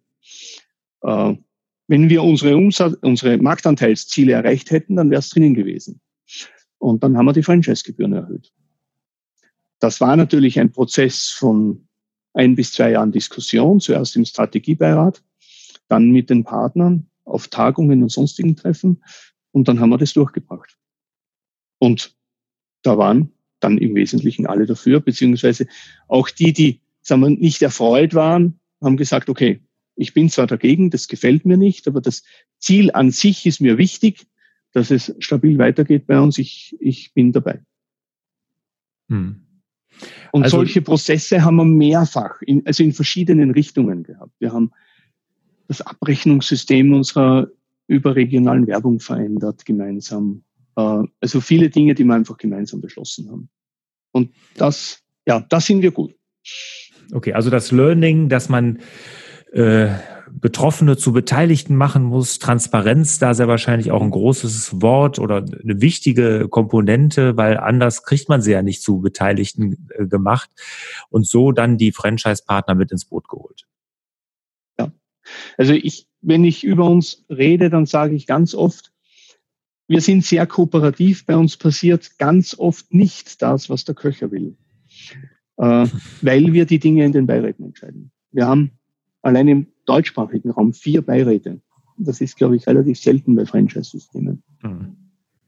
Äh, 1.01 1.35
wenn 1.87 2.09
wir 2.09 2.23
unsere, 2.23 2.55
Umsatz, 2.55 2.95
unsere 3.01 3.37
Marktanteilsziele 3.37 4.33
erreicht 4.33 4.71
hätten, 4.71 4.95
dann 4.95 5.09
wäre 5.09 5.19
es 5.19 5.29
drinnen 5.29 5.53
gewesen. 5.53 6.01
Und 6.77 7.03
dann 7.03 7.17
haben 7.17 7.25
wir 7.25 7.33
die 7.33 7.43
Franchise-Gebühren 7.43 8.13
erhöht. 8.13 8.51
Das 9.79 10.01
war 10.01 10.15
natürlich 10.15 10.59
ein 10.59 10.71
Prozess 10.71 11.29
von 11.29 11.87
ein 12.33 12.55
bis 12.55 12.73
zwei 12.73 12.91
Jahren 12.91 13.11
Diskussion, 13.11 13.79
zuerst 13.79 14.15
im 14.15 14.25
Strategiebeirat, 14.25 15.23
dann 15.87 16.11
mit 16.11 16.29
den 16.29 16.43
Partnern 16.43 17.07
auf 17.23 17.47
Tagungen 17.47 18.03
und 18.03 18.11
sonstigen 18.11 18.55
Treffen 18.55 19.03
und 19.51 19.67
dann 19.67 19.79
haben 19.79 19.89
wir 19.89 19.97
das 19.97 20.13
durchgebracht. 20.13 20.77
Und 21.79 22.15
da 22.81 22.97
waren 22.97 23.31
dann 23.59 23.77
im 23.77 23.95
Wesentlichen 23.95 24.47
alle 24.47 24.65
dafür, 24.65 24.99
beziehungsweise 24.99 25.67
auch 26.07 26.29
die, 26.29 26.53
die 26.53 26.81
sagen 27.01 27.21
wir, 27.21 27.29
nicht 27.29 27.61
erfreut 27.61 28.13
waren, 28.13 28.59
haben 28.81 28.97
gesagt, 28.97 29.29
okay, 29.29 29.64
ich 29.95 30.13
bin 30.13 30.29
zwar 30.29 30.47
dagegen, 30.47 30.89
das 30.89 31.07
gefällt 31.07 31.45
mir 31.45 31.57
nicht, 31.57 31.87
aber 31.87 32.01
das 32.01 32.23
Ziel 32.59 32.91
an 32.91 33.11
sich 33.11 33.45
ist 33.45 33.61
mir 33.61 33.77
wichtig, 33.77 34.27
dass 34.73 34.91
es 34.91 35.15
stabil 35.19 35.57
weitergeht 35.57 36.05
bei 36.05 36.19
uns. 36.19 36.37
Ich, 36.37 36.75
ich 36.79 37.13
bin 37.13 37.31
dabei. 37.31 37.61
Hm. 39.09 39.41
Und 40.31 40.43
also, 40.43 40.57
solche 40.57 40.81
Prozesse 40.81 41.43
haben 41.43 41.55
wir 41.55 41.65
mehrfach, 41.65 42.41
in, 42.41 42.65
also 42.65 42.83
in 42.83 42.91
verschiedenen 42.91 43.51
Richtungen 43.51 44.03
gehabt. 44.03 44.33
Wir 44.39 44.51
haben 44.51 44.71
das 45.67 45.81
Abrechnungssystem 45.81 46.93
unserer 46.93 47.47
überregionalen 47.87 48.67
Werbung 48.67 48.99
verändert 48.99 49.65
gemeinsam. 49.65 50.43
Äh, 50.75 51.03
also 51.21 51.39
viele 51.39 51.69
Dinge, 51.69 51.95
die 51.95 52.03
wir 52.03 52.13
einfach 52.13 52.37
gemeinsam 52.37 52.81
beschlossen 52.81 53.31
haben. 53.31 53.49
Und 54.11 54.31
das, 54.57 55.01
ja, 55.25 55.39
da 55.39 55.61
sind 55.61 55.81
wir 55.81 55.91
gut. 55.91 56.13
Okay, 57.13 57.33
also 57.33 57.49
das 57.49 57.71
Learning, 57.71 58.29
dass 58.29 58.49
man 58.49 58.79
äh, 59.55 59.87
Betroffene 60.29 60.97
zu 60.97 61.13
Beteiligten 61.13 61.77
machen 61.77 62.03
muss. 62.03 62.39
Transparenz 62.39 63.19
da 63.19 63.33
sehr 63.33 63.47
wahrscheinlich 63.47 63.91
auch 63.91 64.01
ein 64.01 64.11
großes 64.11 64.81
Wort 64.81 65.17
oder 65.17 65.37
eine 65.37 65.79
wichtige 65.79 66.49
Komponente, 66.49 67.37
weil 67.37 67.57
anders 67.57 68.03
kriegt 68.03 68.27
man 68.27 68.41
sie 68.41 68.51
ja 68.51 68.61
nicht 68.61 68.81
zu 68.81 68.99
Beteiligten 68.99 69.87
äh, 69.97 70.07
gemacht 70.07 70.49
und 71.09 71.25
so 71.25 71.53
dann 71.53 71.77
die 71.77 71.93
Franchise-Partner 71.93 72.75
mit 72.75 72.91
ins 72.91 73.05
Boot 73.05 73.29
geholt. 73.29 73.65
Ja, 74.77 74.91
also 75.57 75.71
ich, 75.71 76.05
wenn 76.21 76.43
ich 76.43 76.65
über 76.65 76.89
uns 76.89 77.23
rede, 77.29 77.69
dann 77.69 77.85
sage 77.85 78.13
ich 78.13 78.27
ganz 78.27 78.55
oft, 78.55 78.91
wir 79.87 80.01
sind 80.01 80.25
sehr 80.25 80.45
kooperativ. 80.47 81.25
Bei 81.25 81.37
uns 81.37 81.55
passiert 81.55 82.17
ganz 82.17 82.55
oft 82.59 82.93
nicht 82.93 83.41
das, 83.41 83.69
was 83.69 83.85
der 83.85 83.95
Köcher 83.95 84.31
will, 84.31 84.57
äh, 85.57 85.87
weil 86.21 86.51
wir 86.51 86.65
die 86.65 86.79
Dinge 86.79 87.05
in 87.05 87.13
den 87.13 87.25
Beiräten 87.25 87.63
entscheiden. 87.63 88.11
Wir 88.31 88.47
haben 88.47 88.71
allein 89.25 89.47
im 89.47 89.67
deutschsprachigen 89.85 90.51
Raum 90.51 90.73
vier 90.73 91.01
Beiräte. 91.01 91.59
Das 91.97 92.21
ist, 92.21 92.37
glaube 92.37 92.55
ich, 92.55 92.67
relativ 92.67 92.99
selten 92.99 93.35
bei 93.35 93.45
Franchise-Systemen. 93.45 94.43
Mhm. 94.61 94.95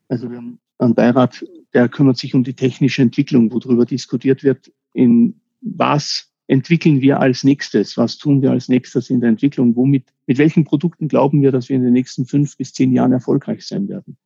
Also 0.07 0.29
wir 0.29 0.37
haben 0.37 0.59
einen 0.79 0.95
Beirat, 0.95 1.45
der 1.73 1.87
kümmert 1.89 2.17
sich 2.17 2.33
um 2.33 2.43
die 2.43 2.53
technische 2.53 3.01
Entwicklung, 3.01 3.51
wo 3.51 3.59
darüber 3.59 3.85
diskutiert 3.85 4.43
wird, 4.43 4.71
in 4.93 5.39
was 5.61 6.31
entwickeln 6.47 7.01
wir 7.01 7.19
als 7.19 7.43
nächstes, 7.43 7.97
was 7.97 8.17
tun 8.17 8.41
wir 8.41 8.51
als 8.51 8.69
nächstes 8.69 9.09
in 9.09 9.19
der 9.19 9.29
Entwicklung, 9.29 9.75
womit, 9.75 10.05
mit 10.25 10.37
welchen 10.37 10.63
Produkten 10.63 11.07
glauben 11.07 11.41
wir, 11.41 11.51
dass 11.51 11.69
wir 11.69 11.75
in 11.75 11.83
den 11.83 11.93
nächsten 11.93 12.25
fünf 12.25 12.57
bis 12.57 12.73
zehn 12.73 12.93
Jahren 12.93 13.11
erfolgreich 13.11 13.67
sein 13.67 13.89
werden. 13.89 14.17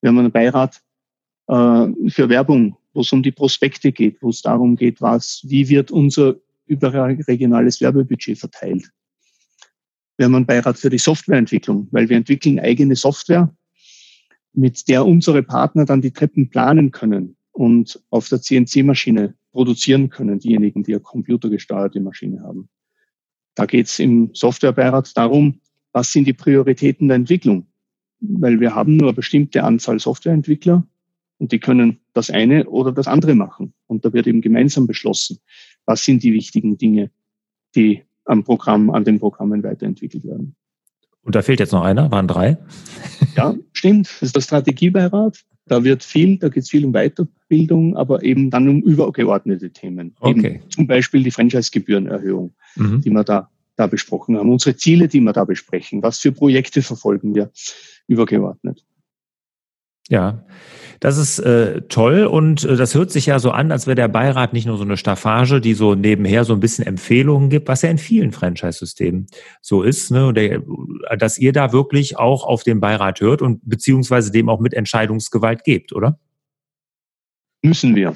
Wir 0.00 0.08
haben 0.08 0.18
einen 0.18 0.32
Beirat 0.32 0.82
äh, 1.48 1.88
für 2.08 2.28
Werbung, 2.28 2.76
wo 2.94 3.02
es 3.02 3.12
um 3.12 3.22
die 3.22 3.32
Prospekte 3.32 3.92
geht, 3.92 4.22
wo 4.22 4.30
es 4.30 4.40
darum 4.40 4.76
geht, 4.76 5.02
was, 5.02 5.42
wie 5.44 5.68
wird 5.68 5.90
unser 5.90 6.36
überregionales 6.66 7.80
Werbebudget 7.80 8.38
verteilt. 8.38 8.90
Wir 10.16 10.26
haben 10.26 10.34
einen 10.34 10.46
Beirat 10.46 10.78
für 10.78 10.90
die 10.90 10.98
Softwareentwicklung, 10.98 11.88
weil 11.90 12.08
wir 12.08 12.16
entwickeln 12.16 12.60
eigene 12.60 12.94
Software, 12.94 13.52
mit 14.52 14.88
der 14.88 15.04
unsere 15.04 15.42
Partner 15.42 15.84
dann 15.84 16.00
die 16.00 16.12
Treppen 16.12 16.48
planen 16.48 16.92
können 16.92 17.36
und 17.50 18.00
auf 18.10 18.28
der 18.28 18.40
CNC-Maschine 18.40 19.34
produzieren 19.50 20.10
können, 20.10 20.38
diejenigen, 20.38 20.84
die 20.84 20.94
eine 20.94 21.00
computergesteuerte 21.00 22.00
Maschine 22.00 22.42
haben. 22.42 22.68
Da 23.54 23.66
geht 23.66 23.86
es 23.86 23.98
im 23.98 24.30
Softwarebeirat 24.34 25.16
darum, 25.16 25.60
was 25.92 26.12
sind 26.12 26.26
die 26.26 26.32
Prioritäten 26.32 27.08
der 27.08 27.16
Entwicklung? 27.16 27.66
Weil 28.20 28.58
wir 28.60 28.74
haben 28.74 28.96
nur 28.96 29.08
eine 29.08 29.16
bestimmte 29.16 29.62
Anzahl 29.62 30.00
Softwareentwickler 30.00 30.86
und 31.38 31.52
die 31.52 31.60
können 31.60 32.00
das 32.12 32.30
eine 32.30 32.68
oder 32.68 32.92
das 32.92 33.06
andere 33.06 33.34
machen. 33.34 33.74
Und 33.86 34.04
da 34.04 34.12
wird 34.12 34.26
eben 34.26 34.40
gemeinsam 34.40 34.86
beschlossen, 34.86 35.38
was 35.86 36.04
sind 36.04 36.22
die 36.22 36.32
wichtigen 36.32 36.76
Dinge, 36.78 37.10
die 37.74 38.02
am 38.24 38.44
Programm, 38.44 38.90
an 38.90 39.04
den 39.04 39.18
Programmen 39.18 39.62
weiterentwickelt 39.62 40.24
werden. 40.24 40.56
Und 41.22 41.34
da 41.34 41.42
fehlt 41.42 41.60
jetzt 41.60 41.72
noch 41.72 41.82
einer, 41.82 42.10
waren 42.10 42.28
drei. 42.28 42.58
Ja, 43.36 43.52
stimmt. 43.72 44.06
Das 44.06 44.22
ist 44.22 44.36
der 44.36 44.42
Strategiebeirat. 44.42 45.40
Da 45.66 45.82
wird 45.82 46.04
viel, 46.04 46.38
da 46.38 46.48
geht 46.50 46.62
es 46.62 46.70
viel 46.70 46.84
um 46.84 46.92
Weiterbildung, 46.92 47.96
aber 47.96 48.22
eben 48.22 48.48
dann 48.48 48.68
um 48.68 48.80
übergeordnete 48.80 49.70
Themen. 49.70 50.14
Okay. 50.20 50.60
Eben 50.60 50.70
zum 50.70 50.86
Beispiel 50.86 51.24
die 51.24 51.32
Franchise-Gebührenerhöhung, 51.32 52.54
mhm. 52.76 53.00
die 53.00 53.10
wir 53.10 53.24
da, 53.24 53.50
da 53.74 53.88
besprochen 53.88 54.36
haben. 54.36 54.52
Unsere 54.52 54.76
Ziele, 54.76 55.08
die 55.08 55.20
wir 55.20 55.32
da 55.32 55.44
besprechen. 55.44 56.00
Was 56.00 56.20
für 56.20 56.30
Projekte 56.30 56.80
verfolgen 56.80 57.34
wir 57.34 57.50
übergeordnet. 58.06 58.84
Ja, 60.08 60.44
das 61.00 61.16
ist 61.16 61.38
äh, 61.38 61.82
toll 61.88 62.24
und 62.24 62.64
äh, 62.64 62.76
das 62.76 62.94
hört 62.94 63.10
sich 63.10 63.26
ja 63.26 63.38
so 63.38 63.50
an, 63.50 63.72
als 63.72 63.86
wäre 63.86 63.94
der 63.94 64.08
Beirat 64.08 64.52
nicht 64.52 64.66
nur 64.66 64.76
so 64.76 64.84
eine 64.84 64.96
Staffage, 64.96 65.60
die 65.60 65.74
so 65.74 65.94
nebenher 65.94 66.44
so 66.44 66.52
ein 66.52 66.60
bisschen 66.60 66.86
Empfehlungen 66.86 67.50
gibt, 67.50 67.68
was 67.68 67.82
ja 67.82 67.90
in 67.90 67.98
vielen 67.98 68.32
Franchise-Systemen 68.32 69.26
so 69.60 69.82
ist, 69.82 70.10
ne? 70.10 70.32
Der, 70.32 70.62
dass 71.18 71.38
ihr 71.38 71.52
da 71.52 71.72
wirklich 71.72 72.18
auch 72.18 72.44
auf 72.44 72.64
den 72.64 72.80
Beirat 72.80 73.20
hört 73.20 73.42
und 73.42 73.60
beziehungsweise 73.64 74.30
dem 74.30 74.48
auch 74.48 74.60
mit 74.60 74.74
Entscheidungsgewalt 74.74 75.64
gebt, 75.64 75.92
oder? 75.92 76.18
Müssen 77.62 77.96
wir. 77.96 78.14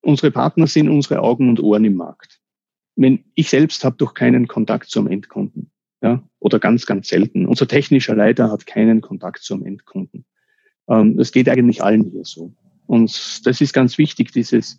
Unsere 0.00 0.30
Partner 0.30 0.68
sind 0.68 0.88
unsere 0.88 1.20
Augen 1.20 1.48
und 1.48 1.60
Ohren 1.60 1.84
im 1.84 1.94
Markt. 1.96 2.40
Wenn 2.94 3.24
ich 3.34 3.50
selbst 3.50 3.84
habe 3.84 3.96
doch 3.96 4.14
keinen 4.14 4.46
Kontakt 4.46 4.90
zum 4.90 5.08
Endkunden, 5.08 5.70
ja, 6.02 6.22
oder 6.38 6.60
ganz, 6.60 6.86
ganz 6.86 7.08
selten. 7.08 7.46
Unser 7.46 7.66
technischer 7.66 8.14
Leiter 8.14 8.50
hat 8.50 8.66
keinen 8.66 9.00
Kontakt 9.00 9.42
zum 9.42 9.64
Endkunden. 9.66 10.24
Ähm, 10.88 11.16
das 11.16 11.32
geht 11.32 11.48
eigentlich 11.48 11.82
allen 11.82 12.10
hier 12.10 12.24
so. 12.24 12.52
Und 12.86 13.46
das 13.46 13.60
ist 13.60 13.72
ganz 13.72 13.98
wichtig, 13.98 14.32
dieses, 14.32 14.78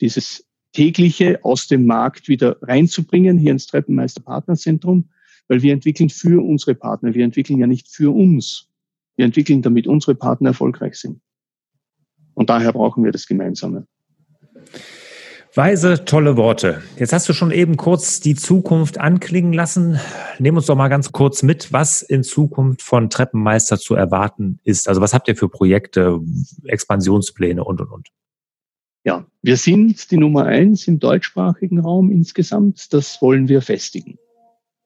dieses 0.00 0.46
tägliche 0.72 1.44
aus 1.44 1.68
dem 1.68 1.86
Markt 1.86 2.28
wieder 2.28 2.56
reinzubringen, 2.62 3.38
hier 3.38 3.52
ins 3.52 3.66
Treppenmeister 3.66 4.22
Partnerzentrum, 4.22 5.10
weil 5.48 5.62
wir 5.62 5.72
entwickeln 5.72 6.08
für 6.08 6.42
unsere 6.42 6.74
Partner. 6.74 7.14
Wir 7.14 7.24
entwickeln 7.24 7.58
ja 7.58 7.66
nicht 7.66 7.88
für 7.88 8.14
uns. 8.14 8.68
Wir 9.16 9.26
entwickeln, 9.26 9.60
damit 9.60 9.86
unsere 9.86 10.14
Partner 10.14 10.50
erfolgreich 10.50 10.94
sind. 10.94 11.20
Und 12.34 12.48
daher 12.48 12.72
brauchen 12.72 13.04
wir 13.04 13.12
das 13.12 13.26
Gemeinsame. 13.26 13.86
Weise, 15.54 16.06
tolle 16.06 16.38
Worte. 16.38 16.82
Jetzt 16.98 17.12
hast 17.12 17.28
du 17.28 17.34
schon 17.34 17.50
eben 17.50 17.76
kurz 17.76 18.20
die 18.20 18.34
Zukunft 18.34 18.98
anklingen 18.98 19.52
lassen. 19.52 20.00
Nehmen 20.38 20.56
uns 20.56 20.64
doch 20.64 20.76
mal 20.76 20.88
ganz 20.88 21.12
kurz 21.12 21.42
mit, 21.42 21.74
was 21.74 22.00
in 22.00 22.22
Zukunft 22.22 22.80
von 22.80 23.10
Treppenmeister 23.10 23.78
zu 23.78 23.94
erwarten 23.94 24.60
ist. 24.64 24.88
Also 24.88 25.02
was 25.02 25.12
habt 25.12 25.28
ihr 25.28 25.36
für 25.36 25.50
Projekte, 25.50 26.20
Expansionspläne 26.64 27.62
und, 27.64 27.82
und, 27.82 27.90
und? 27.90 28.08
Ja, 29.04 29.26
wir 29.42 29.58
sind 29.58 30.10
die 30.10 30.16
Nummer 30.16 30.46
eins 30.46 30.88
im 30.88 30.98
deutschsprachigen 30.98 31.80
Raum 31.80 32.10
insgesamt. 32.10 32.90
Das 32.94 33.20
wollen 33.20 33.48
wir 33.48 33.60
festigen. 33.60 34.18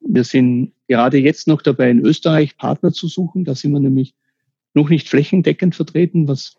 Wir 0.00 0.24
sind 0.24 0.72
gerade 0.88 1.18
jetzt 1.18 1.46
noch 1.46 1.62
dabei, 1.62 1.90
in 1.90 2.00
Österreich 2.00 2.56
Partner 2.56 2.90
zu 2.92 3.06
suchen. 3.06 3.44
Da 3.44 3.54
sind 3.54 3.70
wir 3.70 3.80
nämlich 3.80 4.14
noch 4.74 4.88
nicht 4.88 5.08
flächendeckend 5.08 5.76
vertreten, 5.76 6.26
was 6.26 6.56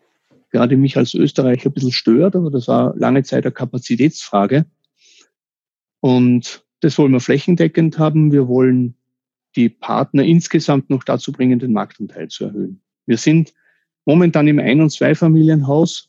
gerade 0.50 0.76
mich 0.76 0.96
als 0.96 1.14
Österreicher 1.14 1.70
ein 1.70 1.72
bisschen 1.72 1.92
stört, 1.92 2.36
aber 2.36 2.50
das 2.50 2.68
war 2.68 2.96
lange 2.96 3.22
Zeit 3.22 3.44
eine 3.44 3.52
Kapazitätsfrage. 3.52 4.66
Und 6.00 6.64
das 6.80 6.96
wollen 6.98 7.12
wir 7.12 7.20
flächendeckend 7.20 7.98
haben. 7.98 8.32
Wir 8.32 8.48
wollen 8.48 8.94
die 9.56 9.68
Partner 9.68 10.22
insgesamt 10.22 10.90
noch 10.90 11.04
dazu 11.04 11.32
bringen, 11.32 11.58
den 11.58 11.72
Marktanteil 11.72 12.28
zu 12.28 12.44
erhöhen. 12.44 12.80
Wir 13.06 13.16
sind 13.16 13.52
momentan 14.04 14.46
im 14.48 14.58
Ein- 14.58 14.80
und 14.80 14.90
Zweifamilienhaus, 14.90 16.08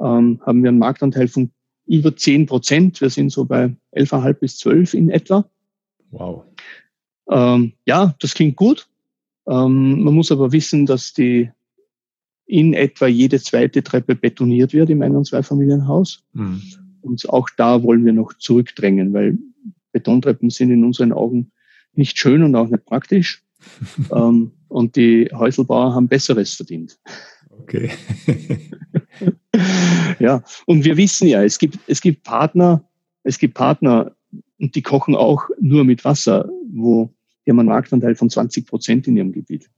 ähm, 0.00 0.40
haben 0.44 0.62
wir 0.62 0.68
einen 0.68 0.78
Marktanteil 0.78 1.28
von 1.28 1.50
über 1.86 2.14
10 2.14 2.46
Prozent. 2.46 3.00
Wir 3.00 3.10
sind 3.10 3.30
so 3.30 3.44
bei 3.44 3.74
11,5 3.92 4.32
bis 4.34 4.58
12 4.58 4.94
in 4.94 5.10
etwa. 5.10 5.48
Wow. 6.10 6.44
Ähm, 7.30 7.72
ja, 7.86 8.14
das 8.20 8.34
klingt 8.34 8.56
gut. 8.56 8.88
Ähm, 9.46 10.02
man 10.02 10.14
muss 10.14 10.30
aber 10.30 10.52
wissen, 10.52 10.86
dass 10.86 11.14
die 11.14 11.50
in 12.48 12.72
etwa 12.72 13.06
jede 13.06 13.40
zweite 13.40 13.82
Treppe 13.82 14.14
betoniert 14.14 14.72
wird 14.72 14.88
im 14.88 15.02
Ein- 15.02 15.14
und 15.14 15.26
Zweifamilienhaus. 15.26 16.24
Mhm. 16.32 16.62
Und 17.02 17.28
auch 17.28 17.48
da 17.56 17.82
wollen 17.82 18.04
wir 18.06 18.14
noch 18.14 18.32
zurückdrängen, 18.32 19.12
weil 19.12 19.38
Betontreppen 19.92 20.48
sind 20.48 20.70
in 20.70 20.82
unseren 20.82 21.12
Augen 21.12 21.52
nicht 21.92 22.18
schön 22.18 22.42
und 22.42 22.56
auch 22.56 22.68
nicht 22.68 22.86
praktisch. 22.86 23.44
ähm, 24.12 24.52
und 24.68 24.96
die 24.96 25.28
Häuselbauer 25.32 25.94
haben 25.94 26.08
Besseres 26.08 26.54
verdient. 26.54 26.98
Okay. 27.50 27.90
ja, 30.18 30.42
und 30.66 30.84
wir 30.84 30.96
wissen 30.96 31.28
ja, 31.28 31.44
es 31.44 31.58
gibt, 31.58 31.78
es 31.86 32.00
gibt 32.00 32.22
Partner, 32.22 32.82
es 33.24 33.38
gibt 33.38 33.54
Partner, 33.54 34.14
und 34.58 34.74
die 34.74 34.82
kochen 34.82 35.14
auch 35.14 35.48
nur 35.60 35.84
mit 35.84 36.04
Wasser, 36.04 36.48
wo 36.72 37.12
die 37.44 37.50
haben 37.50 37.60
einen 37.60 37.68
Marktanteil 37.68 38.14
von 38.14 38.30
20 38.30 38.66
Prozent 38.66 39.06
in 39.06 39.16
ihrem 39.16 39.32
Gebiet. 39.32 39.70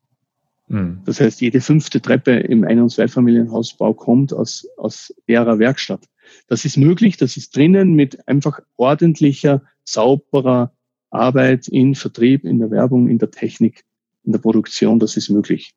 Mhm. 0.71 1.01
Das 1.05 1.21
heißt, 1.21 1.41
jede 1.41 1.61
fünfte 1.61 2.01
Treppe 2.01 2.31
im 2.31 2.65
Ein- 2.65 2.81
und 2.81 2.91
Zweifamilienhausbau 2.91 3.93
kommt 3.93 4.33
aus, 4.33 4.67
aus 4.77 5.13
ihrer 5.27 5.59
Werkstatt. 5.59 6.09
Das 6.47 6.65
ist 6.65 6.77
möglich, 6.77 7.17
das 7.17 7.37
ist 7.37 7.57
drinnen 7.57 7.95
mit 7.95 8.29
einfach 8.29 8.61
ordentlicher, 8.77 9.63
sauberer 9.85 10.73
Arbeit 11.11 11.67
in 11.67 11.97
Vertrieb, 11.97 12.45
in 12.45 12.61
der 12.61 12.71
Werbung, 12.71 13.09
in 13.09 13.19
der 13.19 13.33
Technik, 13.33 13.85
in 14.23 14.31
der 14.31 14.39
Produktion, 14.39 15.01
das 15.01 15.17
ist 15.17 15.29
möglich. 15.29 15.75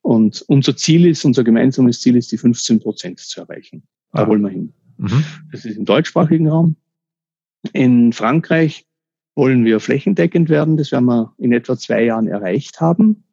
Und 0.00 0.42
unser 0.48 0.74
Ziel 0.74 1.06
ist, 1.06 1.26
unser 1.26 1.44
gemeinsames 1.44 2.00
Ziel 2.00 2.16
ist, 2.16 2.32
die 2.32 2.38
15 2.38 2.80
Prozent 2.80 3.20
zu 3.20 3.42
erreichen. 3.42 3.82
Da 4.12 4.22
ah. 4.22 4.28
wollen 4.28 4.40
wir 4.40 4.48
hin. 4.48 4.72
Mhm. 4.96 5.22
Das 5.52 5.66
ist 5.66 5.76
im 5.76 5.84
deutschsprachigen 5.84 6.48
Raum. 6.48 6.76
In 7.74 8.14
Frankreich 8.14 8.86
wollen 9.34 9.66
wir 9.66 9.80
flächendeckend 9.80 10.48
werden. 10.48 10.78
Das 10.78 10.92
werden 10.92 11.04
wir 11.04 11.34
in 11.36 11.52
etwa 11.52 11.76
zwei 11.76 12.04
Jahren 12.04 12.26
erreicht 12.26 12.80
haben 12.80 13.24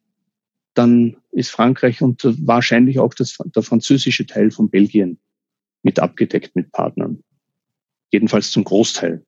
dann 0.77 1.17
ist 1.31 1.51
Frankreich 1.51 2.01
und 2.01 2.21
wahrscheinlich 2.45 2.99
auch 2.99 3.13
das, 3.13 3.37
der 3.55 3.63
französische 3.63 4.25
Teil 4.25 4.51
von 4.51 4.69
Belgien 4.69 5.19
mit 5.83 5.99
abgedeckt 5.99 6.55
mit 6.55 6.71
Partnern. 6.71 7.23
Jedenfalls 8.11 8.51
zum 8.51 8.63
Großteil. 8.63 9.25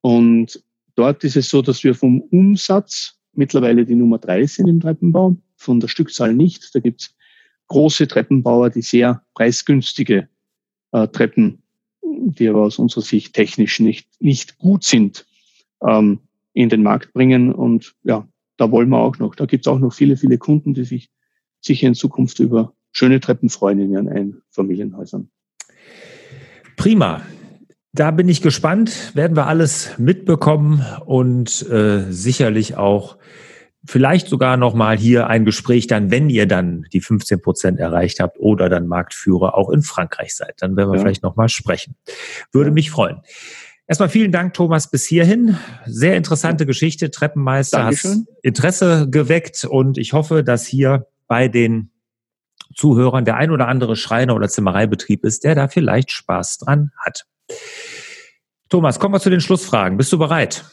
Und 0.00 0.62
dort 0.94 1.24
ist 1.24 1.36
es 1.36 1.48
so, 1.48 1.62
dass 1.62 1.84
wir 1.84 1.94
vom 1.94 2.20
Umsatz 2.20 3.18
mittlerweile 3.32 3.84
die 3.84 3.94
Nummer 3.94 4.18
drei 4.18 4.46
sind 4.46 4.68
im 4.68 4.80
Treppenbau, 4.80 5.36
von 5.56 5.80
der 5.80 5.88
Stückzahl 5.88 6.34
nicht. 6.34 6.74
Da 6.74 6.80
gibt 6.80 7.02
es 7.02 7.14
große 7.68 8.06
Treppenbauer, 8.08 8.70
die 8.70 8.82
sehr 8.82 9.22
preisgünstige 9.34 10.28
äh, 10.92 11.08
Treppen, 11.08 11.62
die 12.02 12.48
aber 12.48 12.62
aus 12.62 12.78
unserer 12.78 13.02
Sicht 13.02 13.34
technisch 13.34 13.80
nicht, 13.80 14.08
nicht 14.20 14.58
gut 14.58 14.84
sind, 14.84 15.26
ähm, 15.86 16.20
in 16.52 16.68
den 16.68 16.82
Markt 16.82 17.12
bringen. 17.12 17.52
Und 17.52 17.94
ja, 18.04 18.28
da 18.56 18.70
wollen 18.70 18.88
wir 18.88 18.98
auch 18.98 19.18
noch. 19.18 19.34
Da 19.34 19.46
gibt 19.46 19.66
es 19.66 19.72
auch 19.72 19.78
noch 19.78 19.92
viele, 19.92 20.16
viele 20.16 20.38
Kunden, 20.38 20.74
die 20.74 20.84
sich 20.84 21.10
sicher 21.60 21.86
in 21.86 21.94
Zukunft 21.94 22.38
über 22.40 22.72
schöne 22.92 23.20
Treppen 23.20 23.50
freuen 23.50 23.78
in 23.80 23.92
ihren 23.92 24.08
Einfamilienhäusern. 24.08 25.30
Prima. 26.76 27.22
Da 27.92 28.10
bin 28.10 28.28
ich 28.28 28.42
gespannt, 28.42 29.12
werden 29.14 29.36
wir 29.36 29.46
alles 29.46 29.98
mitbekommen 29.98 30.84
und 31.06 31.66
äh, 31.70 32.12
sicherlich 32.12 32.76
auch 32.76 33.16
vielleicht 33.86 34.28
sogar 34.28 34.56
nochmal 34.56 34.98
hier 34.98 35.28
ein 35.28 35.44
Gespräch 35.44 35.86
dann, 35.86 36.10
wenn 36.10 36.28
ihr 36.28 36.46
dann 36.46 36.84
die 36.92 37.00
15 37.00 37.40
Prozent 37.40 37.78
erreicht 37.78 38.20
habt 38.20 38.38
oder 38.38 38.68
dann 38.68 38.86
Marktführer 38.86 39.56
auch 39.56 39.70
in 39.70 39.82
Frankreich 39.82 40.34
seid. 40.34 40.56
Dann 40.58 40.76
werden 40.76 40.90
wir 40.90 40.96
ja. 40.96 41.00
vielleicht 41.00 41.22
nochmal 41.22 41.48
sprechen. 41.48 41.94
Würde 42.52 42.70
mich 42.70 42.90
freuen. 42.90 43.22
Erstmal 43.88 44.08
vielen 44.08 44.32
Dank, 44.32 44.54
Thomas, 44.54 44.90
bis 44.90 45.06
hierhin. 45.06 45.58
Sehr 45.84 46.16
interessante 46.16 46.66
Geschichte. 46.66 47.10
Treppenmeister 47.10 47.84
hat 47.84 48.04
Interesse 48.42 49.08
geweckt 49.08 49.64
und 49.64 49.96
ich 49.96 50.12
hoffe, 50.12 50.42
dass 50.42 50.66
hier 50.66 51.06
bei 51.28 51.46
den 51.46 51.92
Zuhörern 52.74 53.24
der 53.24 53.36
ein 53.36 53.52
oder 53.52 53.68
andere 53.68 53.94
Schreiner 53.94 54.34
oder 54.34 54.48
Zimmereibetrieb 54.48 55.24
ist, 55.24 55.44
der 55.44 55.54
da 55.54 55.68
vielleicht 55.68 56.10
Spaß 56.10 56.58
dran 56.58 56.90
hat. 56.98 57.26
Thomas, 58.68 58.98
kommen 58.98 59.14
wir 59.14 59.20
zu 59.20 59.30
den 59.30 59.40
Schlussfragen. 59.40 59.96
Bist 59.96 60.12
du 60.12 60.18
bereit? 60.18 60.64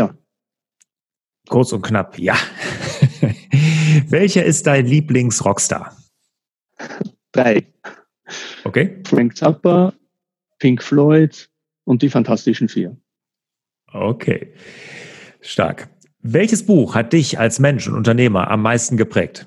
Ja. 0.00 0.14
Kurz 1.48 1.72
und 1.72 1.82
knapp, 1.82 2.18
ja. 2.18 2.36
Welcher 4.08 4.44
ist 4.44 4.66
dein 4.66 4.86
Lieblings-Rockstar? 4.86 5.94
Drei. 7.32 7.66
Okay. 8.64 9.02
Frank 9.06 9.36
Zappa, 9.36 9.92
Pink 10.58 10.82
Floyd 10.82 11.50
und 11.86 12.02
die 12.02 12.10
Fantastischen 12.10 12.68
Vier. 12.68 12.96
Okay. 13.92 14.52
Stark. 15.40 15.88
Welches 16.20 16.66
Buch 16.66 16.94
hat 16.94 17.12
dich 17.12 17.38
als 17.38 17.60
Mensch 17.60 17.86
und 17.88 17.94
Unternehmer 17.94 18.50
am 18.50 18.62
meisten 18.62 18.96
geprägt? 18.96 19.46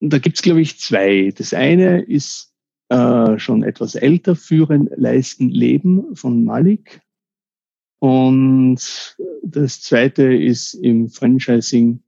Da 0.00 0.18
gibt 0.18 0.36
es, 0.36 0.42
glaube 0.42 0.60
ich, 0.60 0.78
zwei. 0.78 1.32
Das 1.36 1.52
eine 1.52 2.00
ist 2.02 2.54
äh, 2.88 3.38
schon 3.38 3.64
etwas 3.64 3.96
älter, 3.96 4.36
Führen, 4.36 4.88
Leisten, 4.96 5.50
Leben 5.50 6.14
von 6.14 6.44
Malik. 6.44 7.00
Und 7.98 9.16
das 9.42 9.80
zweite 9.80 10.32
ist 10.32 10.74
im 10.74 11.08
Franchising 11.08 12.00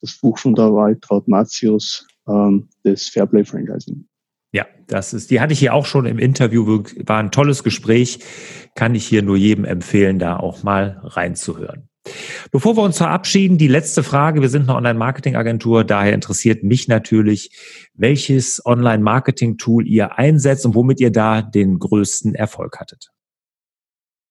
das 0.00 0.16
Buch 0.18 0.38
von 0.38 0.54
der 0.54 0.72
Waltraud 0.72 1.26
Matius, 1.26 2.06
ähm, 2.28 2.68
das 2.84 3.08
Fairplay 3.08 3.44
Franchising. 3.44 4.06
Ja, 4.52 4.66
das 4.86 5.14
ist, 5.14 5.30
die 5.30 5.40
hatte 5.40 5.54
ich 5.54 5.58
hier 5.58 5.72
auch 5.72 5.86
schon 5.86 6.04
im 6.04 6.18
Interview, 6.18 6.84
war 7.06 7.18
ein 7.18 7.30
tolles 7.30 7.64
Gespräch, 7.64 8.18
kann 8.74 8.94
ich 8.94 9.06
hier 9.06 9.22
nur 9.22 9.36
jedem 9.36 9.64
empfehlen, 9.64 10.18
da 10.18 10.36
auch 10.36 10.62
mal 10.62 11.00
reinzuhören. 11.02 11.88
Bevor 12.50 12.76
wir 12.76 12.82
uns 12.82 12.98
verabschieden, 12.98 13.58
die 13.58 13.68
letzte 13.68 14.02
Frage. 14.02 14.42
Wir 14.42 14.48
sind 14.48 14.62
eine 14.62 14.74
Online-Marketing-Agentur, 14.74 15.84
daher 15.84 16.12
interessiert 16.12 16.64
mich 16.64 16.88
natürlich, 16.88 17.50
welches 17.94 18.60
Online-Marketing-Tool 18.66 19.86
ihr 19.86 20.18
einsetzt 20.18 20.66
und 20.66 20.74
womit 20.74 21.00
ihr 21.00 21.12
da 21.12 21.42
den 21.42 21.78
größten 21.78 22.34
Erfolg 22.34 22.78
hattet. 22.80 23.10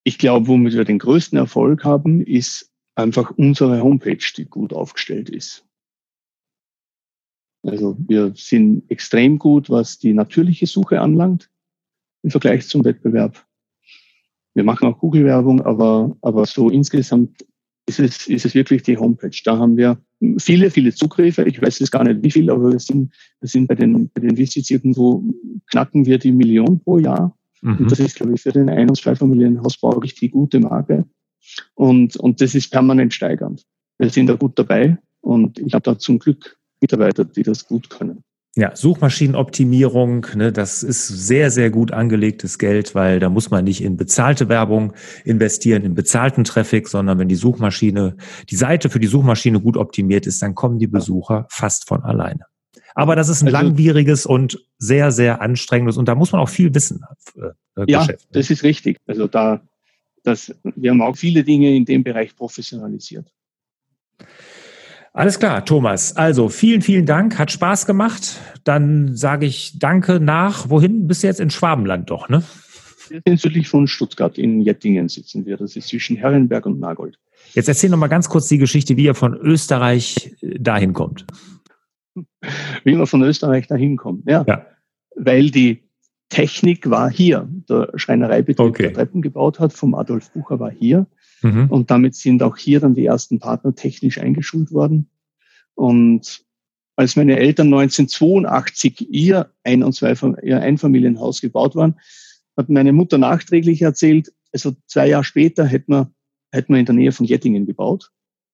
Ich 0.04 0.18
glaube, 0.18 0.48
womit 0.48 0.74
wir 0.74 0.84
den 0.84 0.98
größten 0.98 1.38
Erfolg 1.38 1.84
haben, 1.84 2.20
ist 2.20 2.70
einfach 2.94 3.30
unsere 3.30 3.82
Homepage, 3.82 4.24
die 4.36 4.44
gut 4.44 4.72
aufgestellt 4.72 5.30
ist. 5.30 5.64
Also 7.62 7.96
wir 8.08 8.32
sind 8.34 8.90
extrem 8.90 9.38
gut, 9.38 9.70
was 9.70 9.98
die 9.98 10.14
natürliche 10.14 10.66
Suche 10.66 11.00
anlangt 11.00 11.48
im 12.22 12.30
Vergleich 12.30 12.66
zum 12.68 12.84
Wettbewerb. 12.84 13.44
Wir 14.54 14.64
machen 14.64 14.88
auch 14.88 14.98
Google-Werbung, 14.98 15.62
aber, 15.62 16.16
aber 16.20 16.44
so 16.46 16.68
insgesamt 16.68 17.44
ist 17.86 18.00
es, 18.00 18.26
ist 18.26 18.44
es 18.44 18.54
wirklich 18.54 18.82
die 18.82 18.96
Homepage. 18.96 19.36
Da 19.44 19.58
haben 19.58 19.76
wir 19.76 19.98
viele, 20.38 20.70
viele 20.70 20.94
Zugriffe. 20.94 21.44
Ich 21.44 21.60
weiß 21.60 21.78
jetzt 21.78 21.90
gar 21.90 22.04
nicht 22.04 22.22
wie 22.22 22.30
viel, 22.30 22.50
aber 22.50 22.72
wir 22.72 22.78
sind, 22.78 23.12
wir 23.40 23.48
sind 23.48 23.66
bei 23.66 23.74
den, 23.74 24.10
bei 24.10 24.20
den 24.20 24.36
Visits 24.36 24.70
irgendwo, 24.70 25.24
knacken 25.70 26.06
wir 26.06 26.18
die 26.18 26.32
Million 26.32 26.80
pro 26.80 26.98
Jahr. 26.98 27.36
Mhm. 27.60 27.78
Und 27.78 27.92
das 27.92 28.00
ist, 28.00 28.16
glaube 28.16 28.34
ich, 28.34 28.42
für 28.42 28.52
den 28.52 28.68
Ein- 28.68 28.88
und 28.88 28.96
Zweifamilienhausbau 28.96 29.98
richtig 29.98 30.32
gute 30.32 30.60
Marke. 30.60 31.06
Und, 31.74 32.16
und 32.16 32.40
das 32.40 32.54
ist 32.54 32.70
permanent 32.70 33.14
steigernd. 33.14 33.64
Wir 33.98 34.10
sind 34.10 34.28
da 34.28 34.34
gut 34.34 34.58
dabei 34.58 34.98
und 35.20 35.58
ich 35.58 35.74
habe 35.74 35.82
da 35.82 35.98
zum 35.98 36.18
Glück 36.18 36.58
Mitarbeiter, 36.82 37.24
die 37.24 37.42
das 37.42 37.66
gut 37.66 37.88
können. 37.88 38.22
Ja, 38.54 38.76
Suchmaschinenoptimierung, 38.76 40.26
ne, 40.34 40.52
das 40.52 40.82
ist 40.82 41.08
sehr, 41.08 41.50
sehr 41.50 41.70
gut 41.70 41.90
angelegtes 41.90 42.58
Geld, 42.58 42.94
weil 42.94 43.18
da 43.18 43.30
muss 43.30 43.50
man 43.50 43.64
nicht 43.64 43.82
in 43.82 43.96
bezahlte 43.96 44.50
Werbung 44.50 44.92
investieren, 45.24 45.84
in 45.84 45.94
bezahlten 45.94 46.44
Traffic, 46.44 46.86
sondern 46.88 47.18
wenn 47.18 47.28
die 47.28 47.34
Suchmaschine, 47.34 48.14
die 48.50 48.56
Seite 48.56 48.90
für 48.90 49.00
die 49.00 49.06
Suchmaschine 49.06 49.58
gut 49.58 49.78
optimiert 49.78 50.26
ist, 50.26 50.42
dann 50.42 50.54
kommen 50.54 50.78
die 50.78 50.86
Besucher 50.86 51.46
fast 51.48 51.88
von 51.88 52.02
alleine. 52.02 52.44
Aber 52.94 53.16
das 53.16 53.30
ist 53.30 53.40
ein 53.40 53.54
also, 53.54 53.56
langwieriges 53.56 54.26
und 54.26 54.62
sehr, 54.76 55.12
sehr 55.12 55.40
anstrengendes 55.40 55.96
und 55.96 56.06
da 56.06 56.14
muss 56.14 56.32
man 56.32 56.42
auch 56.42 56.50
viel 56.50 56.74
wissen. 56.74 57.00
Äh, 57.36 57.84
ja, 57.86 58.06
das 58.32 58.50
ist 58.50 58.64
richtig. 58.64 58.98
Also 59.06 59.28
da, 59.28 59.62
das, 60.24 60.54
wir 60.62 60.90
haben 60.90 61.00
auch 61.00 61.16
viele 61.16 61.42
Dinge 61.42 61.74
in 61.74 61.86
dem 61.86 62.04
Bereich 62.04 62.36
professionalisiert. 62.36 63.32
Alles 65.14 65.38
klar, 65.38 65.64
Thomas. 65.64 66.16
Also 66.16 66.48
vielen, 66.48 66.80
vielen 66.80 67.04
Dank. 67.04 67.38
Hat 67.38 67.52
Spaß 67.52 67.86
gemacht. 67.86 68.40
Dann 68.64 69.14
sage 69.14 69.44
ich 69.44 69.78
Danke 69.78 70.20
nach. 70.20 70.70
Wohin? 70.70 71.06
Bist 71.06 71.22
du 71.22 71.26
jetzt 71.26 71.40
in 71.40 71.50
Schwabenland 71.50 72.10
doch, 72.10 72.30
ne? 72.30 72.42
Wir 73.08 73.20
sind 73.26 73.40
südlich 73.40 73.68
von 73.68 73.86
Stuttgart. 73.86 74.38
In 74.38 74.62
Jettingen 74.62 75.08
sitzen 75.10 75.44
wir. 75.44 75.58
Das 75.58 75.76
ist 75.76 75.88
zwischen 75.88 76.16
Herrenberg 76.16 76.64
und 76.64 76.80
Nagold. 76.80 77.18
Jetzt 77.52 77.68
erzähl 77.68 77.90
noch 77.90 77.98
mal 77.98 78.06
ganz 78.06 78.30
kurz 78.30 78.48
die 78.48 78.56
Geschichte, 78.56 78.96
wie 78.96 79.04
ihr 79.04 79.14
von 79.14 79.34
Österreich 79.34 80.34
äh, 80.40 80.58
dahin 80.58 80.94
kommt. 80.94 81.26
Wie 82.84 82.94
man 82.94 83.06
von 83.06 83.22
Österreich 83.22 83.66
dahin 83.66 83.98
kommt. 83.98 84.26
Ja. 84.26 84.44
ja. 84.48 84.66
Weil 85.14 85.50
die 85.50 85.82
Technik 86.30 86.88
war 86.88 87.10
hier. 87.10 87.46
Der 87.68 87.90
Schreinereibetrieb, 87.96 88.66
okay. 88.66 88.82
der 88.84 88.94
Treppen 88.94 89.20
gebaut 89.20 89.60
hat, 89.60 89.74
vom 89.74 89.94
Adolf 89.94 90.30
Bucher 90.32 90.58
war 90.58 90.70
hier. 90.70 91.06
Mhm. 91.42 91.66
Und 91.68 91.90
damit 91.90 92.14
sind 92.14 92.42
auch 92.42 92.56
hier 92.56 92.80
dann 92.80 92.94
die 92.94 93.06
ersten 93.06 93.38
Partner 93.38 93.74
technisch 93.74 94.18
eingeschult 94.18 94.72
worden. 94.72 95.08
Und 95.74 96.44
als 96.96 97.16
meine 97.16 97.38
Eltern 97.38 97.68
1982 97.68 99.08
ihr 99.10 99.50
Ein- 99.64 99.82
und 99.82 99.94
Zwei, 99.94 100.14
ihr 100.42 100.60
Einfamilienhaus 100.60 101.40
gebaut 101.40 101.74
waren, 101.74 101.98
hat 102.56 102.68
meine 102.68 102.92
Mutter 102.92 103.18
nachträglich 103.18 103.82
erzählt, 103.82 104.32
also 104.52 104.74
zwei 104.86 105.08
Jahre 105.08 105.24
später 105.24 105.64
hätten 105.64 105.92
wir, 105.92 106.12
hätten 106.52 106.74
wir 106.74 106.80
in 106.80 106.86
der 106.86 106.94
Nähe 106.94 107.12
von 107.12 107.26
Jettingen 107.26 107.66
gebaut. 107.66 108.10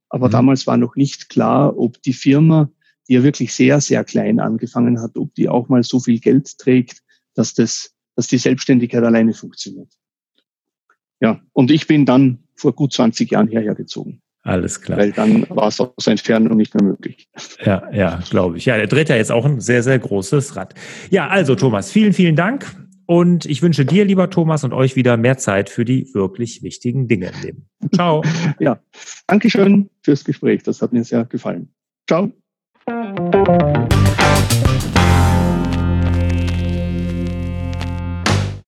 Aber 0.09 0.29
mhm. 0.29 0.33
damals 0.33 0.67
war 0.67 0.77
noch 0.77 0.97
nicht 0.97 1.29
klar, 1.29 1.77
ob 1.77 2.01
die 2.03 2.13
Firma, 2.13 2.71
die 3.09 3.15
ja 3.15 3.23
wirklich 3.23 3.53
sehr, 3.53 3.81
sehr 3.81 4.05
klein 4.05 4.41
angefangen 4.41 5.01
hat, 5.01 5.17
ob 5.17 5.35
die 5.35 5.49
auch 5.49 5.69
mal 5.69 5.83
so 5.83 6.01
viel 6.01 6.21
Geld 6.21 6.59
trägt, 6.59 7.03
dass 7.35 7.55
das, 7.55 7.95
dass 8.15 8.29
die 8.29 8.39
Selbstständigkeit 8.39 9.03
alleine 9.03 9.35
funktioniert. 9.35 9.93
Ja, 11.21 11.41
und 11.53 11.71
ich 11.71 11.87
bin 11.89 12.07
dann 12.07 12.45
vor 12.59 12.75
gut 12.75 12.93
20 12.93 13.31
Jahren 13.31 13.49
hierher 13.49 13.75
gezogen. 13.75 14.21
Alles 14.43 14.81
klar. 14.81 14.99
Weil 14.99 15.13
dann 15.13 15.47
war 15.51 15.69
es 15.69 15.81
aus 15.81 16.07
Entfernung 16.07 16.57
nicht 16.57 16.75
mehr 16.75 16.83
möglich. 16.83 17.29
Ja, 17.65 17.83
ja, 17.93 18.21
glaube 18.31 18.57
ich. 18.57 18.65
Ja, 18.65 18.77
der 18.77 18.87
dreht 18.87 19.09
ja 19.09 19.17
jetzt 19.17 19.33
auch 19.33 19.45
ein 19.45 19.61
sehr, 19.61 19.83
sehr 19.83 19.99
großes 19.99 20.57
Rad. 20.57 20.75
Ja, 21.11 21.29
also 21.29 21.55
Thomas, 21.55 21.91
vielen, 21.91 22.13
vielen 22.13 22.37
Dank. 22.37 22.67
Und 23.05 23.47
ich 23.47 23.63
wünsche 23.63 23.85
dir, 23.87 24.05
lieber 24.05 24.29
Thomas, 24.31 24.65
und 24.65 24.73
euch 24.73 24.95
wieder 24.95 25.17
mehr 25.17 25.39
Zeit 25.39 25.71
für 25.71 25.85
die 25.85 26.13
wirklich 26.15 26.63
wichtigen 26.63 27.09
Dinge 27.09 27.31
im 27.35 27.43
Leben. 27.43 27.69
Ciao. 27.95 28.23
ja, 28.59 28.81
Dankeschön 29.27 29.89
fürs 30.03 30.25
Gespräch. 30.25 30.63
Das 30.63 30.83
hat 30.83 30.93
mir 30.93 31.05
sehr 31.05 31.25
gefallen. 31.25 31.69
Ciao. 32.07 32.33